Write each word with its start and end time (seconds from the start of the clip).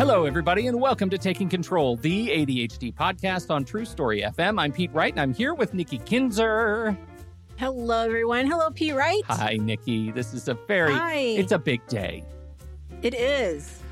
Hello, 0.00 0.24
everybody, 0.24 0.66
and 0.66 0.80
welcome 0.80 1.10
to 1.10 1.18
Taking 1.18 1.46
Control, 1.46 1.94
the 1.98 2.28
ADHD 2.28 2.94
podcast 2.94 3.50
on 3.50 3.66
True 3.66 3.84
Story 3.84 4.22
FM. 4.22 4.58
I'm 4.58 4.72
Pete 4.72 4.90
Wright, 4.94 5.12
and 5.12 5.20
I'm 5.20 5.34
here 5.34 5.52
with 5.52 5.74
Nikki 5.74 5.98
Kinzer. 5.98 6.96
Hello, 7.58 8.06
everyone. 8.06 8.46
Hello, 8.46 8.70
Pete 8.70 8.94
Wright. 8.94 9.22
Hi, 9.26 9.58
Nikki. 9.60 10.10
This 10.10 10.32
is 10.32 10.48
a 10.48 10.54
very, 10.54 10.94
Hi. 10.94 11.16
it's 11.18 11.52
a 11.52 11.58
big 11.58 11.86
day. 11.86 12.24
It 13.02 13.12
is. 13.12 13.82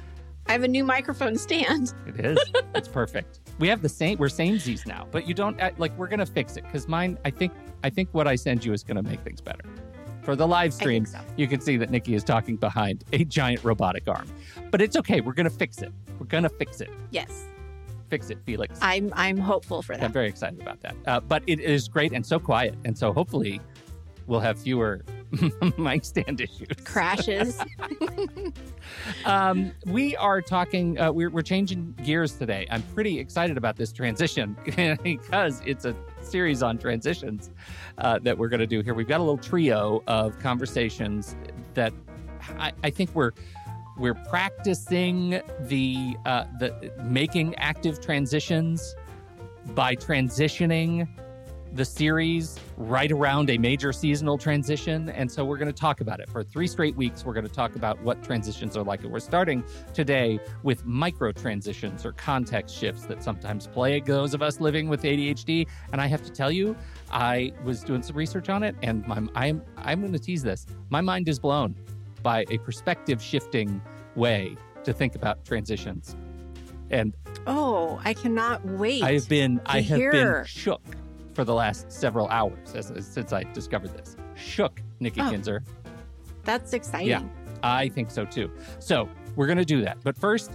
I 0.46 0.52
have 0.52 0.62
a 0.62 0.68
new 0.68 0.82
microphone 0.82 1.36
stand. 1.36 1.92
It 2.06 2.24
is. 2.24 2.38
it's 2.74 2.88
perfect. 2.88 3.40
We 3.58 3.68
have 3.68 3.82
the 3.82 3.88
same. 3.90 4.16
We're 4.16 4.28
samesies 4.28 4.86
now, 4.86 5.06
but 5.10 5.28
you 5.28 5.34
don't 5.34 5.60
act- 5.60 5.78
like. 5.78 5.96
We're 5.98 6.08
gonna 6.08 6.24
fix 6.24 6.56
it 6.56 6.64
because 6.64 6.88
mine. 6.88 7.18
I 7.26 7.30
think. 7.30 7.52
I 7.84 7.90
think 7.90 8.08
what 8.12 8.26
I 8.26 8.34
send 8.34 8.64
you 8.64 8.72
is 8.72 8.82
gonna 8.82 9.02
make 9.02 9.20
things 9.20 9.42
better. 9.42 9.62
For 10.28 10.36
the 10.36 10.46
live 10.46 10.74
stream, 10.74 11.06
so. 11.06 11.18
you 11.38 11.48
can 11.48 11.58
see 11.58 11.78
that 11.78 11.88
Nikki 11.88 12.12
is 12.12 12.22
talking 12.22 12.56
behind 12.56 13.02
a 13.14 13.24
giant 13.24 13.64
robotic 13.64 14.06
arm, 14.08 14.28
but 14.70 14.82
it's 14.82 14.94
okay. 14.94 15.22
We're 15.22 15.32
gonna 15.32 15.48
fix 15.48 15.78
it. 15.78 15.90
We're 16.18 16.26
gonna 16.26 16.50
fix 16.50 16.82
it. 16.82 16.90
Yes, 17.10 17.46
Fix 18.10 18.28
it, 18.28 18.36
Felix. 18.44 18.78
I'm. 18.82 19.10
I'm 19.16 19.38
hopeful 19.38 19.80
for 19.80 19.96
that. 19.96 20.04
I'm 20.04 20.12
very 20.12 20.28
excited 20.28 20.60
about 20.60 20.82
that. 20.82 20.96
Uh, 21.06 21.20
but 21.20 21.42
it 21.46 21.60
is 21.60 21.88
great 21.88 22.12
and 22.12 22.26
so 22.26 22.38
quiet, 22.38 22.74
and 22.84 22.96
so 22.96 23.10
hopefully 23.10 23.58
we'll 24.26 24.40
have 24.40 24.58
fewer 24.58 25.02
mic 25.78 26.04
stand 26.04 26.42
issues. 26.42 26.68
Crashes. 26.84 27.58
Um, 29.26 29.72
we 29.84 30.16
are 30.16 30.40
talking. 30.40 30.98
Uh, 30.98 31.12
we're, 31.12 31.28
we're 31.28 31.42
changing 31.42 31.94
gears 32.04 32.32
today. 32.32 32.66
I'm 32.70 32.82
pretty 32.94 33.18
excited 33.18 33.58
about 33.58 33.76
this 33.76 33.92
transition 33.92 34.56
because 35.02 35.60
it's 35.66 35.84
a 35.84 35.94
series 36.30 36.62
on 36.62 36.78
transitions 36.78 37.50
uh, 37.98 38.18
that 38.20 38.36
we're 38.36 38.48
going 38.48 38.60
to 38.60 38.66
do 38.66 38.80
here. 38.80 38.94
We've 38.94 39.08
got 39.08 39.20
a 39.20 39.22
little 39.22 39.38
trio 39.38 40.02
of 40.06 40.38
conversations 40.38 41.36
that 41.74 41.92
I, 42.58 42.72
I 42.82 42.90
think 42.90 43.14
we're 43.14 43.32
we're 43.98 44.14
practicing 44.14 45.40
the 45.62 46.16
uh, 46.24 46.44
the 46.60 46.92
making 47.02 47.54
active 47.56 48.00
transitions 48.00 48.94
by 49.74 49.96
transitioning 49.96 51.08
the 51.72 51.84
series 51.84 52.58
right 52.76 53.10
around 53.12 53.50
a 53.50 53.58
major 53.58 53.92
seasonal 53.92 54.38
transition. 54.38 55.08
And 55.10 55.30
so 55.30 55.44
we're 55.44 55.58
going 55.58 55.72
to 55.72 55.78
talk 55.78 56.00
about 56.00 56.20
it 56.20 56.28
for 56.28 56.42
three 56.42 56.66
straight 56.66 56.96
weeks. 56.96 57.24
We're 57.24 57.34
going 57.34 57.46
to 57.46 57.52
talk 57.52 57.76
about 57.76 58.00
what 58.02 58.22
transitions 58.22 58.76
are 58.76 58.82
like. 58.82 59.02
And 59.02 59.12
we're 59.12 59.20
starting 59.20 59.64
today 59.92 60.40
with 60.62 60.84
micro 60.84 61.32
transitions 61.32 62.04
or 62.04 62.12
context 62.12 62.76
shifts 62.76 63.06
that 63.06 63.22
sometimes 63.22 63.66
plague 63.66 64.06
those 64.06 64.34
of 64.34 64.42
us 64.42 64.60
living 64.60 64.88
with 64.88 65.02
ADHD. 65.02 65.66
And 65.92 66.00
I 66.00 66.06
have 66.06 66.22
to 66.22 66.30
tell 66.30 66.50
you, 66.50 66.76
I 67.10 67.52
was 67.64 67.82
doing 67.82 68.02
some 68.02 68.16
research 68.16 68.48
on 68.48 68.62
it 68.62 68.74
and 68.82 69.06
my, 69.06 69.22
I'm, 69.34 69.62
I'm 69.76 70.00
going 70.00 70.12
to 70.12 70.18
tease 70.18 70.42
this. 70.42 70.66
My 70.90 71.00
mind 71.00 71.28
is 71.28 71.38
blown 71.38 71.74
by 72.22 72.44
a 72.50 72.58
perspective 72.58 73.22
shifting 73.22 73.80
way 74.14 74.56
to 74.84 74.92
think 74.92 75.14
about 75.14 75.44
transitions. 75.44 76.16
And 76.90 77.14
oh, 77.46 78.00
I 78.04 78.14
cannot 78.14 78.64
wait. 78.64 79.02
I 79.02 79.12
have 79.12 79.28
been 79.28 79.60
I 79.66 79.82
have 79.82 79.98
been 79.98 80.12
hear. 80.12 80.44
shook 80.46 80.82
for 81.38 81.44
the 81.44 81.54
last 81.54 81.92
several 81.92 82.26
hours 82.30 82.74
as, 82.74 82.92
since 83.06 83.32
I 83.32 83.44
discovered 83.44 83.96
this. 83.96 84.16
Shook, 84.34 84.82
Nikki 84.98 85.20
Oh. 85.20 85.30
Kinzer. 85.30 85.62
That's 86.42 86.72
exciting. 86.72 87.06
Yeah. 87.06 87.22
I 87.62 87.90
think 87.90 88.10
so 88.10 88.24
too. 88.24 88.50
So 88.80 89.08
we're 89.36 89.46
going 89.46 89.58
to 89.58 89.64
do 89.64 89.80
that. 89.82 89.98
But 90.02 90.18
first, 90.18 90.50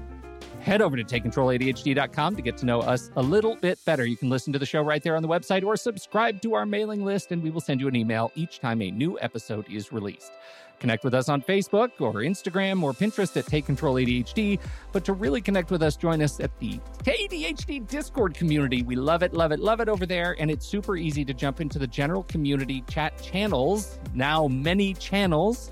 head 0.63 0.81
over 0.81 0.95
to 0.95 1.03
takecontroladhd.com 1.03 2.35
to 2.35 2.41
get 2.41 2.57
to 2.57 2.65
know 2.65 2.79
us 2.79 3.11
a 3.17 3.21
little 3.21 3.55
bit 3.57 3.77
better. 3.83 4.05
You 4.05 4.15
can 4.15 4.29
listen 4.29 4.53
to 4.53 4.59
the 4.59 4.65
show 4.65 4.81
right 4.81 5.03
there 5.03 5.17
on 5.17 5.21
the 5.21 5.27
website 5.27 5.63
or 5.63 5.75
subscribe 5.75 6.41
to 6.41 6.53
our 6.53 6.65
mailing 6.65 7.03
list, 7.03 7.31
and 7.33 7.43
we 7.43 7.49
will 7.49 7.61
send 7.61 7.81
you 7.81 7.87
an 7.89 7.95
email 7.95 8.31
each 8.35 8.59
time 8.59 8.81
a 8.81 8.89
new 8.89 9.19
episode 9.19 9.69
is 9.69 9.91
released. 9.91 10.31
Connect 10.79 11.03
with 11.03 11.13
us 11.13 11.29
on 11.29 11.41
Facebook 11.41 11.91
or 11.99 12.13
Instagram 12.15 12.81
or 12.81 12.93
Pinterest 12.93 13.35
at 13.37 13.45
Take 13.45 13.65
Control 13.65 13.95
ADHD. 13.95 14.59
But 14.91 15.05
to 15.05 15.13
really 15.13 15.41
connect 15.41 15.69
with 15.71 15.83
us, 15.83 15.95
join 15.95 16.21
us 16.21 16.39
at 16.39 16.57
the 16.59 16.79
ADHD 17.05 17.87
Discord 17.87 18.33
community. 18.33 18.83
We 18.83 18.95
love 18.95 19.23
it, 19.23 19.33
love 19.33 19.51
it, 19.51 19.59
love 19.59 19.79
it 19.79 19.87
over 19.87 20.05
there. 20.05 20.35
And 20.39 20.49
it's 20.49 20.65
super 20.65 20.97
easy 20.97 21.23
to 21.25 21.33
jump 21.33 21.61
into 21.61 21.79
the 21.79 21.87
general 21.87 22.23
community 22.23 22.83
chat 22.89 23.21
channels, 23.21 23.99
now 24.13 24.47
many 24.47 24.93
channels 24.93 25.71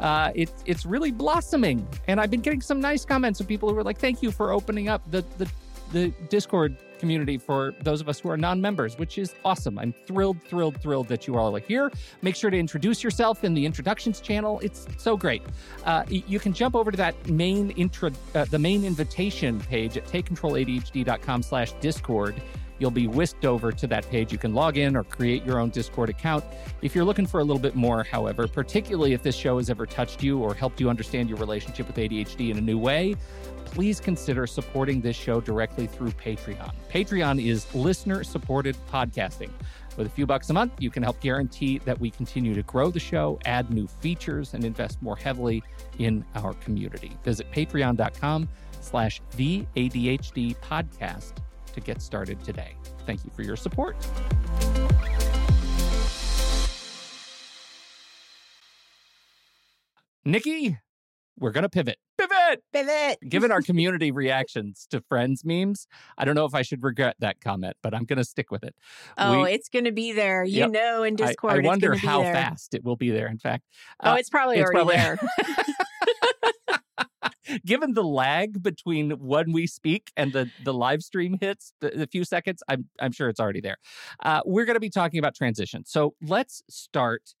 uh, 0.00 0.32
it's 0.34 0.62
it's 0.66 0.84
really 0.86 1.10
blossoming, 1.10 1.86
and 2.06 2.20
I've 2.20 2.30
been 2.30 2.40
getting 2.40 2.60
some 2.60 2.80
nice 2.80 3.04
comments 3.04 3.38
from 3.38 3.46
people 3.46 3.68
who 3.68 3.76
are 3.76 3.84
like, 3.84 3.98
"Thank 3.98 4.22
you 4.22 4.30
for 4.30 4.52
opening 4.52 4.88
up 4.88 5.02
the 5.10 5.24
the 5.38 5.50
the 5.92 6.08
Discord 6.28 6.76
community 6.98 7.38
for 7.38 7.74
those 7.82 8.00
of 8.00 8.08
us 8.08 8.20
who 8.20 8.30
are 8.30 8.36
non-members," 8.36 8.98
which 8.98 9.18
is 9.18 9.34
awesome. 9.44 9.78
I'm 9.78 9.92
thrilled, 9.92 10.40
thrilled, 10.42 10.80
thrilled 10.80 11.08
that 11.08 11.26
you 11.26 11.36
all 11.36 11.56
are 11.56 11.60
here. 11.60 11.90
Make 12.22 12.36
sure 12.36 12.50
to 12.50 12.58
introduce 12.58 13.02
yourself 13.02 13.42
in 13.44 13.54
the 13.54 13.66
introductions 13.66 14.20
channel. 14.20 14.60
It's 14.62 14.86
so 14.98 15.16
great. 15.16 15.42
Uh, 15.84 16.04
you 16.08 16.38
can 16.38 16.52
jump 16.52 16.76
over 16.76 16.90
to 16.90 16.96
that 16.96 17.28
main 17.28 17.70
intro, 17.70 18.10
uh, 18.34 18.44
the 18.44 18.58
main 18.58 18.84
invitation 18.84 19.60
page 19.60 19.96
at 19.96 20.06
takecontroladhd.com/discord. 20.06 22.42
You'll 22.78 22.90
be 22.90 23.06
whisked 23.06 23.44
over 23.44 23.72
to 23.72 23.86
that 23.88 24.08
page. 24.08 24.32
You 24.32 24.38
can 24.38 24.54
log 24.54 24.78
in 24.78 24.96
or 24.96 25.04
create 25.04 25.44
your 25.44 25.58
own 25.58 25.70
Discord 25.70 26.08
account. 26.10 26.44
If 26.82 26.94
you're 26.94 27.04
looking 27.04 27.26
for 27.26 27.40
a 27.40 27.44
little 27.44 27.60
bit 27.60 27.74
more, 27.74 28.04
however, 28.04 28.46
particularly 28.46 29.12
if 29.12 29.22
this 29.22 29.36
show 29.36 29.58
has 29.58 29.70
ever 29.70 29.86
touched 29.86 30.22
you 30.22 30.38
or 30.38 30.54
helped 30.54 30.80
you 30.80 30.88
understand 30.88 31.28
your 31.28 31.38
relationship 31.38 31.86
with 31.86 31.96
ADHD 31.96 32.50
in 32.50 32.58
a 32.58 32.60
new 32.60 32.78
way, 32.78 33.16
please 33.64 34.00
consider 34.00 34.46
supporting 34.46 35.00
this 35.00 35.16
show 35.16 35.40
directly 35.40 35.86
through 35.86 36.10
Patreon. 36.12 36.72
Patreon 36.90 37.44
is 37.44 37.72
listener 37.74 38.24
supported 38.24 38.76
podcasting. 38.90 39.50
With 39.96 40.06
a 40.06 40.10
few 40.10 40.26
bucks 40.26 40.48
a 40.50 40.52
month, 40.52 40.72
you 40.78 40.90
can 40.90 41.02
help 41.02 41.20
guarantee 41.20 41.78
that 41.78 41.98
we 41.98 42.10
continue 42.10 42.54
to 42.54 42.62
grow 42.62 42.90
the 42.90 43.00
show, 43.00 43.38
add 43.44 43.70
new 43.70 43.88
features, 43.88 44.54
and 44.54 44.64
invest 44.64 45.02
more 45.02 45.16
heavily 45.16 45.62
in 45.98 46.24
our 46.36 46.54
community. 46.54 47.16
Visit 47.24 47.50
patreon.com 47.50 48.48
slash 48.80 49.20
the 49.36 49.66
ADHD 49.76 50.56
podcast 50.58 51.32
to 51.72 51.80
get 51.80 52.00
started 52.02 52.42
today. 52.44 52.74
Thank 53.06 53.24
you 53.24 53.30
for 53.34 53.42
your 53.42 53.56
support. 53.56 53.96
Nikki, 60.24 60.78
we're 61.38 61.52
going 61.52 61.62
to 61.62 61.68
pivot. 61.68 61.98
Pivot! 62.18 62.62
Pivot. 62.72 63.18
Given 63.28 63.52
our 63.52 63.62
community 63.62 64.10
reactions 64.10 64.86
to 64.90 65.00
friends 65.08 65.44
memes, 65.44 65.86
I 66.16 66.24
don't 66.24 66.34
know 66.34 66.44
if 66.44 66.54
I 66.54 66.62
should 66.62 66.82
regret 66.82 67.16
that 67.20 67.40
comment, 67.40 67.76
but 67.82 67.94
I'm 67.94 68.04
going 68.04 68.16
to 68.18 68.24
stick 68.24 68.50
with 68.50 68.64
it. 68.64 68.74
Oh, 69.16 69.42
We- 69.42 69.52
it's 69.52 69.68
going 69.68 69.84
to 69.84 69.92
be 69.92 70.12
there. 70.12 70.44
You 70.44 70.58
Yep. 70.62 70.70
know, 70.70 71.02
in 71.04 71.16
Discord. 71.16 71.54
I, 71.54 71.58
it's 71.58 71.66
wonder 71.66 71.88
gonna 71.88 72.00
be 72.00 72.06
how 72.06 72.22
there. 72.22 72.34
fast 72.34 72.74
it 72.74 72.84
will 72.84 72.96
be 72.96 73.10
there. 73.10 73.28
In 73.28 73.38
fact, 73.38 73.64
Oh, 74.02 74.12
Uh, 74.12 74.16
it's 74.16 74.28
probably 74.30 74.56
it's 74.58 74.68
already 74.70 74.76
probably- 74.76 74.96
there. 74.96 75.18
given 77.64 77.94
the 77.94 78.04
lag 78.04 78.62
between 78.62 79.10
when 79.12 79.52
we 79.52 79.66
speak 79.66 80.12
and 80.16 80.32
the 80.32 80.50
the 80.64 80.74
live 80.74 81.02
stream 81.02 81.36
hits, 81.40 81.72
the, 81.80 81.90
the 81.90 82.06
few 82.06 82.24
seconds, 82.24 82.62
I'm 82.68 82.88
I'm 83.00 83.12
sure 83.12 83.28
it's 83.28 83.40
already 83.40 83.60
there. 83.60 83.76
Uh, 84.22 84.40
we're 84.44 84.64
going 84.64 84.76
to 84.76 84.80
be 84.80 84.90
talking 84.90 85.18
about 85.18 85.34
transition. 85.34 85.84
So 85.84 86.14
let's 86.22 86.62
start 86.68 87.34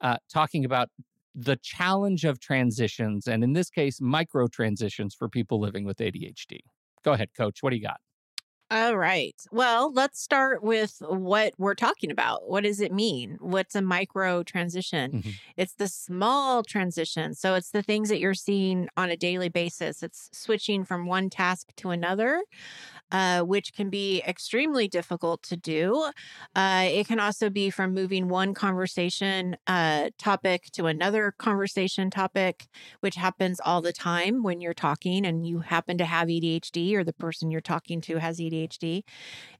uh, 0.00 0.16
talking 0.32 0.64
about 0.64 0.90
the 1.34 1.56
challenge 1.56 2.24
of 2.24 2.40
transitions, 2.40 3.26
and 3.26 3.44
in 3.44 3.52
this 3.52 3.70
case, 3.70 4.00
micro 4.00 4.46
transitions 4.48 5.14
for 5.14 5.28
people 5.28 5.60
living 5.60 5.84
with 5.84 5.98
ADHD. 5.98 6.60
Go 7.04 7.12
ahead, 7.12 7.30
Coach. 7.36 7.62
What 7.62 7.70
do 7.70 7.76
you 7.76 7.82
got? 7.82 8.00
All 8.72 8.96
right. 8.96 9.34
Well, 9.50 9.92
let's 9.92 10.20
start 10.22 10.62
with 10.62 11.02
what 11.08 11.54
we're 11.58 11.74
talking 11.74 12.12
about. 12.12 12.48
What 12.48 12.62
does 12.62 12.80
it 12.80 12.92
mean? 12.92 13.36
What's 13.40 13.74
a 13.74 13.82
micro 13.82 14.44
transition? 14.44 15.16
Mhm. 15.24 15.34
It's 15.56 15.74
the 15.74 15.88
small 15.88 16.62
transition. 16.62 17.34
So 17.34 17.54
it's 17.56 17.72
the 17.72 17.82
things 17.82 18.08
that 18.10 18.20
you're 18.20 18.32
seeing 18.34 18.88
on 18.96 19.10
a 19.10 19.16
daily 19.16 19.48
basis. 19.48 20.04
It's 20.04 20.28
switching 20.32 20.84
from 20.84 21.06
one 21.06 21.30
task 21.30 21.74
to 21.78 21.90
another, 21.90 22.44
uh, 23.12 23.40
which 23.40 23.74
can 23.74 23.90
be 23.90 24.22
extremely 24.26 24.88
difficult 24.88 25.42
to 25.42 25.56
do. 25.56 26.10
Uh, 26.54 26.86
it 26.88 27.06
can 27.06 27.20
also 27.20 27.50
be 27.50 27.70
from 27.70 27.94
moving 27.94 28.28
one 28.28 28.54
conversation 28.54 29.56
uh, 29.66 30.10
topic 30.18 30.64
to 30.72 30.86
another 30.86 31.34
conversation 31.38 32.10
topic, 32.10 32.66
which 33.00 33.16
happens 33.16 33.60
all 33.64 33.80
the 33.80 33.92
time 33.92 34.42
when 34.42 34.60
you're 34.60 34.74
talking 34.74 35.26
and 35.26 35.46
you 35.46 35.60
happen 35.60 35.98
to 35.98 36.04
have 36.04 36.28
ADHD 36.28 36.94
or 36.94 37.04
the 37.04 37.12
person 37.12 37.50
you're 37.50 37.60
talking 37.60 38.00
to 38.02 38.18
has 38.18 38.38
ADHD. 38.38 39.02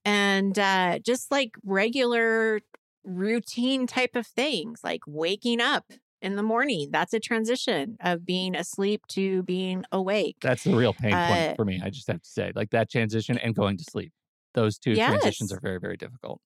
And 0.05 0.58
uh, 0.58 0.99
just 1.00 1.31
like 1.31 1.55
regular 1.64 2.61
routine 3.05 3.87
type 3.87 4.17
of 4.17 4.26
things, 4.26 4.81
like 4.85 5.00
waking 5.06 5.61
up 5.61 5.85
in 6.22 6.37
the 6.37 6.43
morning. 6.43 6.90
That's 6.90 7.12
a 7.14 7.20
transition 7.20 7.96
of 8.00 8.25
being 8.25 8.55
asleep 8.55 9.06
to 9.08 9.43
being 9.44 9.84
awake. 9.93 10.37
That's 10.40 10.64
the 10.64 10.75
real 10.76 10.93
pain 10.94 11.12
Uh, 11.14 11.28
point 11.28 11.56
for 11.56 11.64
me. 11.64 11.81
I 11.82 11.90
just 11.90 12.06
have 12.08 12.22
to 12.22 12.28
say, 12.28 12.52
like 12.55 12.70
that 12.70 12.90
transition 12.90 13.38
and 13.38 13.55
going 13.55 13.76
to 13.78 13.84
sleep. 13.84 14.12
Those 14.55 14.78
two 14.78 14.94
transitions 14.96 15.52
are 15.52 15.61
very, 15.61 15.78
very 15.78 15.96
difficult. 15.96 16.40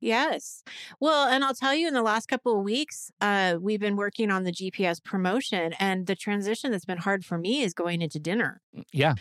Yes. 0.00 0.62
Well, 1.00 1.28
and 1.28 1.42
I'll 1.44 1.54
tell 1.54 1.74
you, 1.74 1.88
in 1.88 1.94
the 1.94 2.02
last 2.02 2.26
couple 2.26 2.58
of 2.58 2.62
weeks, 2.64 3.10
uh, 3.22 3.56
we've 3.58 3.80
been 3.80 3.96
working 3.96 4.30
on 4.30 4.44
the 4.44 4.52
GPS 4.52 5.02
promotion, 5.02 5.72
and 5.78 6.06
the 6.06 6.14
transition 6.14 6.72
that's 6.72 6.84
been 6.84 6.98
hard 6.98 7.24
for 7.24 7.38
me 7.38 7.62
is 7.62 7.72
going 7.72 8.02
into 8.02 8.18
dinner 8.18 8.60
Yeah. 8.92 9.14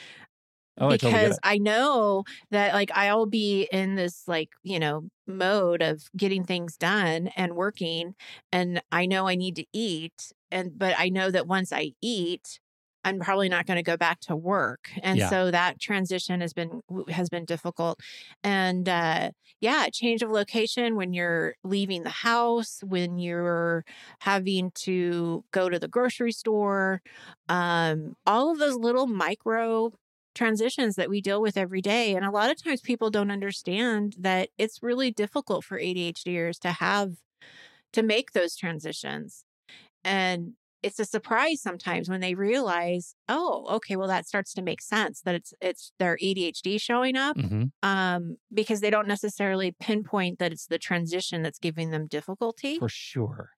Oh, 0.77 0.89
I 0.89 0.97
totally 0.97 1.21
because. 1.23 1.39
I 1.43 1.57
know 1.57 2.23
that 2.51 2.73
like 2.73 2.91
I'll 2.93 3.25
be 3.25 3.67
in 3.71 3.95
this 3.95 4.27
like 4.27 4.49
you 4.63 4.79
know 4.79 5.09
mode 5.27 5.81
of 5.81 6.03
getting 6.17 6.43
things 6.45 6.77
done 6.77 7.27
and 7.35 7.55
working, 7.55 8.15
and 8.51 8.81
I 8.91 9.05
know 9.05 9.27
I 9.27 9.35
need 9.35 9.55
to 9.57 9.65
eat, 9.73 10.31
and 10.51 10.77
but 10.77 10.95
I 10.97 11.09
know 11.09 11.31
that 11.31 11.47
once 11.47 11.71
I 11.73 11.93
eat. 12.01 12.59
I'm 13.05 13.19
probably 13.19 13.49
not 13.49 13.65
going 13.65 13.75
to 13.75 13.83
go 13.83 13.97
back 13.97 14.21
to 14.21 14.35
work. 14.35 14.89
And 15.01 15.21
Yeah. 15.21 15.25
so 15.25 15.51
that 15.51 15.77
transition 15.81 16.39
has 16.39 16.53
been 16.53 16.81
has 17.09 17.27
been 17.29 17.43
difficult. 17.45 17.99
And 18.43 18.87
uh 18.87 19.31
yeah, 19.59 19.87
change 19.91 20.21
of 20.23 20.29
location 20.29 20.95
when 20.95 21.13
you're 21.13 21.55
leaving 21.63 22.03
the 22.03 22.09
house, 22.09 22.79
when 22.85 23.17
you're 23.19 23.83
having 24.21 24.71
to 24.75 25.43
go 25.51 25.69
to 25.69 25.79
the 25.79 25.87
grocery 25.89 26.31
store, 26.31 27.01
um 27.49 28.15
all 28.25 28.51
of 28.51 28.59
those 28.59 28.75
little 28.75 29.07
micro 29.07 29.91
transitions 30.35 30.95
that 30.95 31.09
we 31.09 31.21
deal 31.21 31.41
with 31.41 31.57
every 31.57 31.81
day. 31.81 32.15
And 32.15 32.25
a 32.25 32.31
lot 32.31 32.51
of 32.51 32.61
times 32.61 32.81
people 32.81 33.09
don't 33.09 33.31
understand 33.31 34.15
that 34.19 34.49
it's 34.57 34.83
really 34.83 35.11
difficult 35.11 35.63
for 35.63 35.79
ADHDers 35.79 36.59
to 36.59 36.71
have 36.71 37.13
to 37.93 38.03
make 38.03 38.31
those 38.31 38.55
transitions. 38.55 39.45
And 40.03 40.53
it's 40.81 40.99
a 40.99 41.05
surprise 41.05 41.61
sometimes 41.61 42.09
when 42.09 42.19
they 42.19 42.35
realize, 42.35 43.15
oh, 43.29 43.65
okay, 43.69 43.95
well 43.95 44.07
that 44.09 44.27
starts 44.27 44.53
to 44.55 44.61
make 44.61 44.81
sense 44.81 45.21
that 45.21 45.35
it's 45.35 45.53
it's 45.61 45.93
their 45.99 46.17
ADHD 46.21 46.77
showing 46.79 47.15
up 47.15 47.37
hmm 47.39 47.65
um 47.81 48.37
because 48.53 48.81
they 48.81 48.89
don't 48.89 49.07
necessarily 49.07 49.75
pinpoint 49.79 50.39
that 50.39 50.51
it's 50.53 50.67
the 50.67 50.79
transition 50.79 51.41
that's 51.41 51.59
giving 51.59 51.91
them 51.91 52.07
difficulty. 52.07 52.77
For 52.79 52.89
sure. 52.89 53.51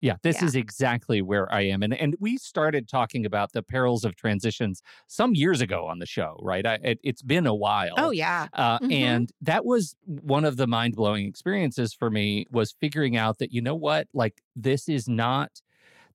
Yeah, 0.00 0.16
this 0.22 0.36
Yeah. 0.36 0.42
is 0.42 0.54
exactly 0.54 1.22
where 1.22 1.52
I 1.52 1.62
am, 1.62 1.82
and 1.82 1.92
and 1.94 2.14
we 2.20 2.36
started 2.38 2.88
talking 2.88 3.26
about 3.26 3.52
the 3.52 3.62
perils 3.62 4.04
of 4.04 4.14
transitions 4.16 4.80
some 5.08 5.34
years 5.34 5.60
ago 5.60 5.86
on 5.86 5.98
the 5.98 6.06
show, 6.06 6.38
right? 6.42 6.64
I, 6.66 6.74
it, 6.82 7.00
it's 7.02 7.22
been 7.22 7.46
a 7.46 7.54
while. 7.54 7.96
Oh 7.96 8.10
yeah. 8.10 8.48
Uh, 8.52 8.78
Mhm. 8.80 8.90
And 8.90 9.32
that 9.42 9.64
was 9.64 9.96
one 10.06 10.44
of 10.44 10.56
the 10.56 10.66
mind 10.66 10.94
blowing 10.96 11.26
experiences 11.26 11.92
for 11.94 12.10
me 12.10 12.46
was 12.50 12.72
figuring 12.80 13.16
out 13.16 13.38
that, 13.38 13.52
you 13.52 13.60
know 13.60 13.74
what, 13.74 14.08
like 14.14 14.40
this 14.56 14.88
is 14.88 15.08
not, 15.08 15.60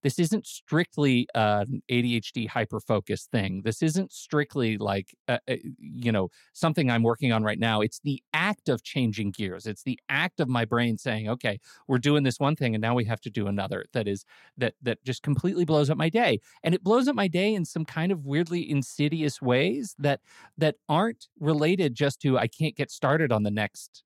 this 0.04 0.18
isn't 0.18 0.46
strictly 0.46 1.26
an 1.34 1.82
ADHD 1.90 2.46
hyper 2.46 2.78
focus 2.78 3.26
thing. 3.32 3.62
This 3.64 3.82
isn't 3.82 4.12
strictly 4.12 4.76
like, 4.76 5.16
uh, 5.28 5.38
uh, 5.48 5.56
you 5.78 6.12
know, 6.12 6.28
something 6.52 6.90
I'm 6.90 7.02
working 7.02 7.32
on 7.32 7.42
right 7.42 7.58
now. 7.58 7.80
It's 7.80 8.00
the 8.04 8.22
act 8.34 8.68
of 8.68 8.82
changing 8.82 9.30
gears. 9.30 9.66
It's 9.66 9.82
the 9.82 9.98
act 10.10 10.40
of 10.40 10.48
my 10.48 10.66
brain 10.66 10.98
saying, 10.98 11.30
okay, 11.30 11.58
we're 11.88 11.98
doing 11.98 12.22
this 12.22 12.38
one 12.38 12.54
thing 12.54 12.74
and 12.74 12.82
now 12.82 12.94
we 12.94 13.06
have 13.06 13.22
to 13.22 13.30
do 13.30 13.46
another 13.46 13.86
that 13.94 14.06
is, 14.06 14.26
that, 14.58 14.74
that 14.82 15.02
just 15.04 15.22
completely 15.22 15.64
blows 15.64 15.88
up 15.88 15.96
my 15.96 16.10
day. 16.10 16.38
And 16.62 16.74
it 16.74 16.84
blows 16.84 17.08
up 17.08 17.16
my 17.16 17.26
day 17.26 17.54
in 17.54 17.64
some 17.64 17.86
kind 17.86 18.12
of 18.12 18.26
weirdly 18.26 18.70
insidious 18.70 19.40
ways 19.40 19.94
that 19.98 20.20
that 20.58 20.76
aren't 20.86 21.28
related 21.40 21.94
just 21.94 22.20
to 22.20 22.38
I 22.38 22.46
can't 22.46 22.76
get 22.76 22.90
started 22.90 23.32
on 23.32 23.42
the 23.42 23.50
next 23.50 24.02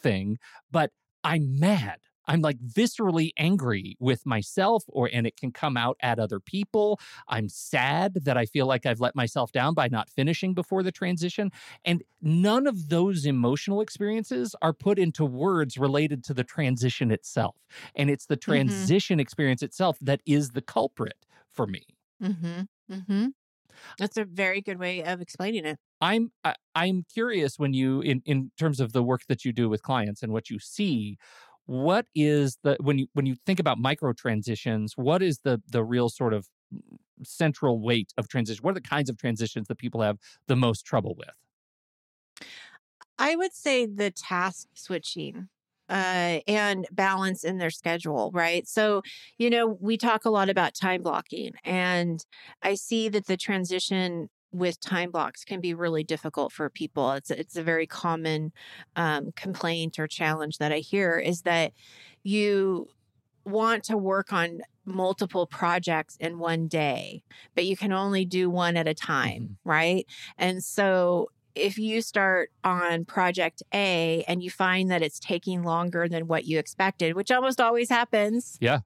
thing, 0.00 0.38
but 0.70 0.92
I'm 1.24 1.58
mad. 1.58 1.98
I'm 2.26 2.40
like 2.40 2.58
viscerally 2.58 3.30
angry 3.36 3.96
with 4.00 4.26
myself 4.26 4.84
or 4.88 5.08
and 5.12 5.26
it 5.26 5.36
can 5.36 5.52
come 5.52 5.76
out 5.76 5.96
at 6.00 6.18
other 6.18 6.40
people. 6.40 7.00
I'm 7.28 7.48
sad 7.48 8.14
that 8.14 8.36
I 8.36 8.46
feel 8.46 8.66
like 8.66 8.86
I've 8.86 9.00
let 9.00 9.14
myself 9.16 9.52
down 9.52 9.74
by 9.74 9.88
not 9.88 10.10
finishing 10.10 10.54
before 10.54 10.82
the 10.82 10.92
transition 10.92 11.50
and 11.84 12.02
none 12.20 12.66
of 12.66 12.88
those 12.88 13.26
emotional 13.26 13.80
experiences 13.80 14.54
are 14.62 14.72
put 14.72 14.98
into 14.98 15.24
words 15.24 15.78
related 15.78 16.22
to 16.24 16.34
the 16.34 16.44
transition 16.44 17.10
itself. 17.10 17.56
And 17.94 18.10
it's 18.10 18.26
the 18.26 18.36
transition 18.36 19.20
experience 19.20 19.62
itself 19.62 19.98
that 20.00 20.20
is 20.26 20.50
the 20.50 20.62
culprit 20.62 21.26
for 21.50 21.66
me. 21.66 21.86
Mhm. 22.22 22.68
Mhm. 22.88 23.32
That's 23.98 24.16
a 24.18 24.24
very 24.26 24.62
good 24.62 24.78
way 24.78 25.04
of 25.04 25.20
explaining 25.22 25.66
it. 25.66 25.80
I'm 26.00 26.32
I, 26.44 26.54
I'm 26.74 27.04
curious 27.12 27.58
when 27.58 27.74
you 27.74 28.00
in 28.00 28.22
in 28.24 28.50
terms 28.58 28.80
of 28.80 28.92
the 28.92 29.02
work 29.02 29.26
that 29.28 29.44
you 29.44 29.52
do 29.52 29.68
with 29.68 29.82
clients 29.82 30.22
and 30.22 30.32
what 30.32 30.48
you 30.48 30.58
see 30.58 31.18
what 31.70 32.06
is 32.16 32.58
the 32.64 32.76
when 32.80 32.98
you 32.98 33.06
when 33.12 33.26
you 33.26 33.36
think 33.46 33.60
about 33.60 33.78
micro 33.78 34.12
transitions 34.12 34.94
what 34.96 35.22
is 35.22 35.38
the 35.44 35.62
the 35.68 35.84
real 35.84 36.08
sort 36.08 36.34
of 36.34 36.48
central 37.22 37.80
weight 37.80 38.12
of 38.18 38.26
transition 38.26 38.60
what 38.62 38.72
are 38.72 38.74
the 38.74 38.80
kinds 38.80 39.08
of 39.08 39.16
transitions 39.16 39.68
that 39.68 39.78
people 39.78 40.02
have 40.02 40.18
the 40.48 40.56
most 40.56 40.84
trouble 40.84 41.14
with 41.16 41.30
I 43.18 43.36
would 43.36 43.52
say 43.52 43.86
the 43.86 44.10
task 44.10 44.66
switching 44.74 45.48
uh, 45.88 46.40
and 46.48 46.86
balance 46.90 47.44
in 47.44 47.58
their 47.58 47.70
schedule, 47.70 48.30
right? 48.32 48.66
So, 48.66 49.02
you 49.38 49.50
know, 49.50 49.66
we 49.66 49.96
talk 49.96 50.24
a 50.24 50.30
lot 50.30 50.48
about 50.48 50.74
time 50.74 51.02
blocking, 51.02 51.52
and 51.64 52.24
I 52.62 52.74
see 52.74 53.08
that 53.10 53.26
the 53.26 53.36
transition 53.36 54.28
with 54.52 54.80
time 54.80 55.10
blocks 55.10 55.44
can 55.44 55.60
be 55.60 55.74
really 55.74 56.04
difficult 56.04 56.52
for 56.52 56.68
people. 56.70 57.12
It's 57.12 57.30
it's 57.30 57.56
a 57.56 57.62
very 57.62 57.86
common 57.86 58.52
um, 58.96 59.32
complaint 59.36 59.98
or 59.98 60.06
challenge 60.06 60.58
that 60.58 60.72
I 60.72 60.78
hear 60.78 61.18
is 61.18 61.42
that 61.42 61.72
you 62.22 62.88
want 63.44 63.84
to 63.84 63.96
work 63.96 64.32
on 64.32 64.60
multiple 64.84 65.46
projects 65.46 66.16
in 66.16 66.38
one 66.38 66.68
day, 66.68 67.22
but 67.54 67.64
you 67.64 67.76
can 67.76 67.92
only 67.92 68.24
do 68.24 68.50
one 68.50 68.76
at 68.76 68.88
a 68.88 68.94
time, 68.94 69.56
right? 69.64 70.06
And 70.36 70.62
so 70.62 71.30
if 71.54 71.78
you 71.78 72.00
start 72.02 72.50
on 72.64 73.04
project 73.04 73.62
A 73.74 74.24
and 74.28 74.42
you 74.42 74.50
find 74.50 74.90
that 74.90 75.02
it's 75.02 75.18
taking 75.18 75.62
longer 75.62 76.08
than 76.08 76.26
what 76.26 76.44
you 76.44 76.58
expected, 76.58 77.14
which 77.14 77.30
almost 77.30 77.60
always 77.60 77.88
happens. 77.88 78.58
Yeah. 78.60 78.80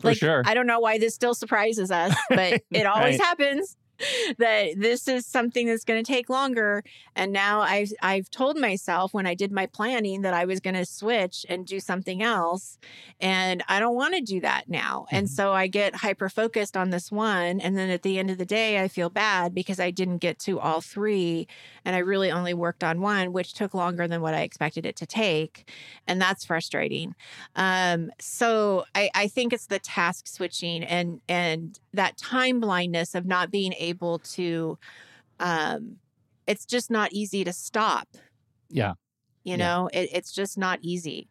For 0.00 0.08
like, 0.08 0.16
sure 0.16 0.42
I 0.46 0.54
don't 0.54 0.66
know 0.66 0.80
why 0.80 0.98
this 0.98 1.14
still 1.14 1.34
surprises 1.34 1.90
us, 1.90 2.14
but 2.30 2.62
it 2.72 2.86
always 2.86 3.18
Right. 3.18 3.20
happens 3.20 3.76
that 4.38 4.74
this 4.76 5.08
is 5.08 5.26
something 5.26 5.66
that's 5.66 5.84
going 5.84 6.02
to 6.02 6.12
take 6.12 6.28
longer. 6.28 6.82
And 7.14 7.32
now 7.32 7.60
I've 7.60 7.92
I've 8.02 8.30
told 8.30 8.58
myself 8.58 9.12
when 9.14 9.26
I 9.26 9.34
did 9.34 9.52
my 9.52 9.66
planning 9.66 10.22
that 10.22 10.34
I 10.34 10.44
was 10.44 10.60
going 10.60 10.74
to 10.74 10.86
switch 10.86 11.44
and 11.48 11.66
do 11.66 11.80
something 11.80 12.22
else, 12.22 12.78
and 13.20 13.62
I 13.68 13.80
don't 13.80 13.94
want 13.94 14.14
to 14.14 14.20
do 14.20 14.40
that 14.40 14.68
now. 14.68 15.06
And 15.10 15.28
Mhm. 15.28 15.30
so 15.30 15.52
I 15.52 15.66
get 15.66 15.96
hyper 15.96 16.28
focused 16.28 16.76
on 16.76 16.90
this 16.90 17.10
one, 17.10 17.60
and 17.60 17.76
then 17.76 17.90
at 17.90 18.02
the 18.02 18.18
end 18.18 18.30
of 18.30 18.38
the 18.38 18.46
day, 18.46 18.82
I 18.82 18.88
feel 18.88 19.10
bad 19.10 19.54
because 19.54 19.80
I 19.80 19.90
didn't 19.90 20.18
get 20.18 20.38
to 20.40 20.58
all 20.60 20.80
three, 20.80 21.46
and 21.84 21.94
I 21.96 22.00
really 22.00 22.30
only 22.30 22.54
worked 22.54 22.84
on 22.84 23.00
one, 23.00 23.32
which 23.32 23.54
took 23.54 23.74
longer 23.74 24.06
than 24.08 24.20
what 24.22 24.34
I 24.34 24.42
expected 24.42 24.86
it 24.86 24.96
to 24.96 25.06
take, 25.06 25.70
and 26.06 26.20
that's 26.20 26.44
frustrating. 26.44 27.14
Um, 27.54 28.10
so 28.20 28.84
I, 28.94 29.10
I 29.14 29.28
think 29.28 29.52
it's 29.52 29.66
the 29.66 29.78
task 29.78 30.26
switching 30.26 30.84
and 30.84 31.20
and 31.28 31.78
that 31.92 32.16
time 32.16 32.60
blindness 32.60 33.14
of 33.14 33.26
not 33.26 33.50
being 33.50 33.72
able 33.74 33.89
to 33.94 34.78
um 35.38 35.96
it's 36.46 36.64
just 36.66 36.90
not 36.90 37.12
easy 37.12 37.44
to 37.44 37.52
stop. 37.52 38.08
Yeah. 38.68 38.94
You 39.44 39.52
Yeah. 39.52 39.56
know, 39.56 39.90
it, 39.92 40.08
it's 40.12 40.32
just 40.32 40.58
not 40.58 40.78
easy. 40.82 41.28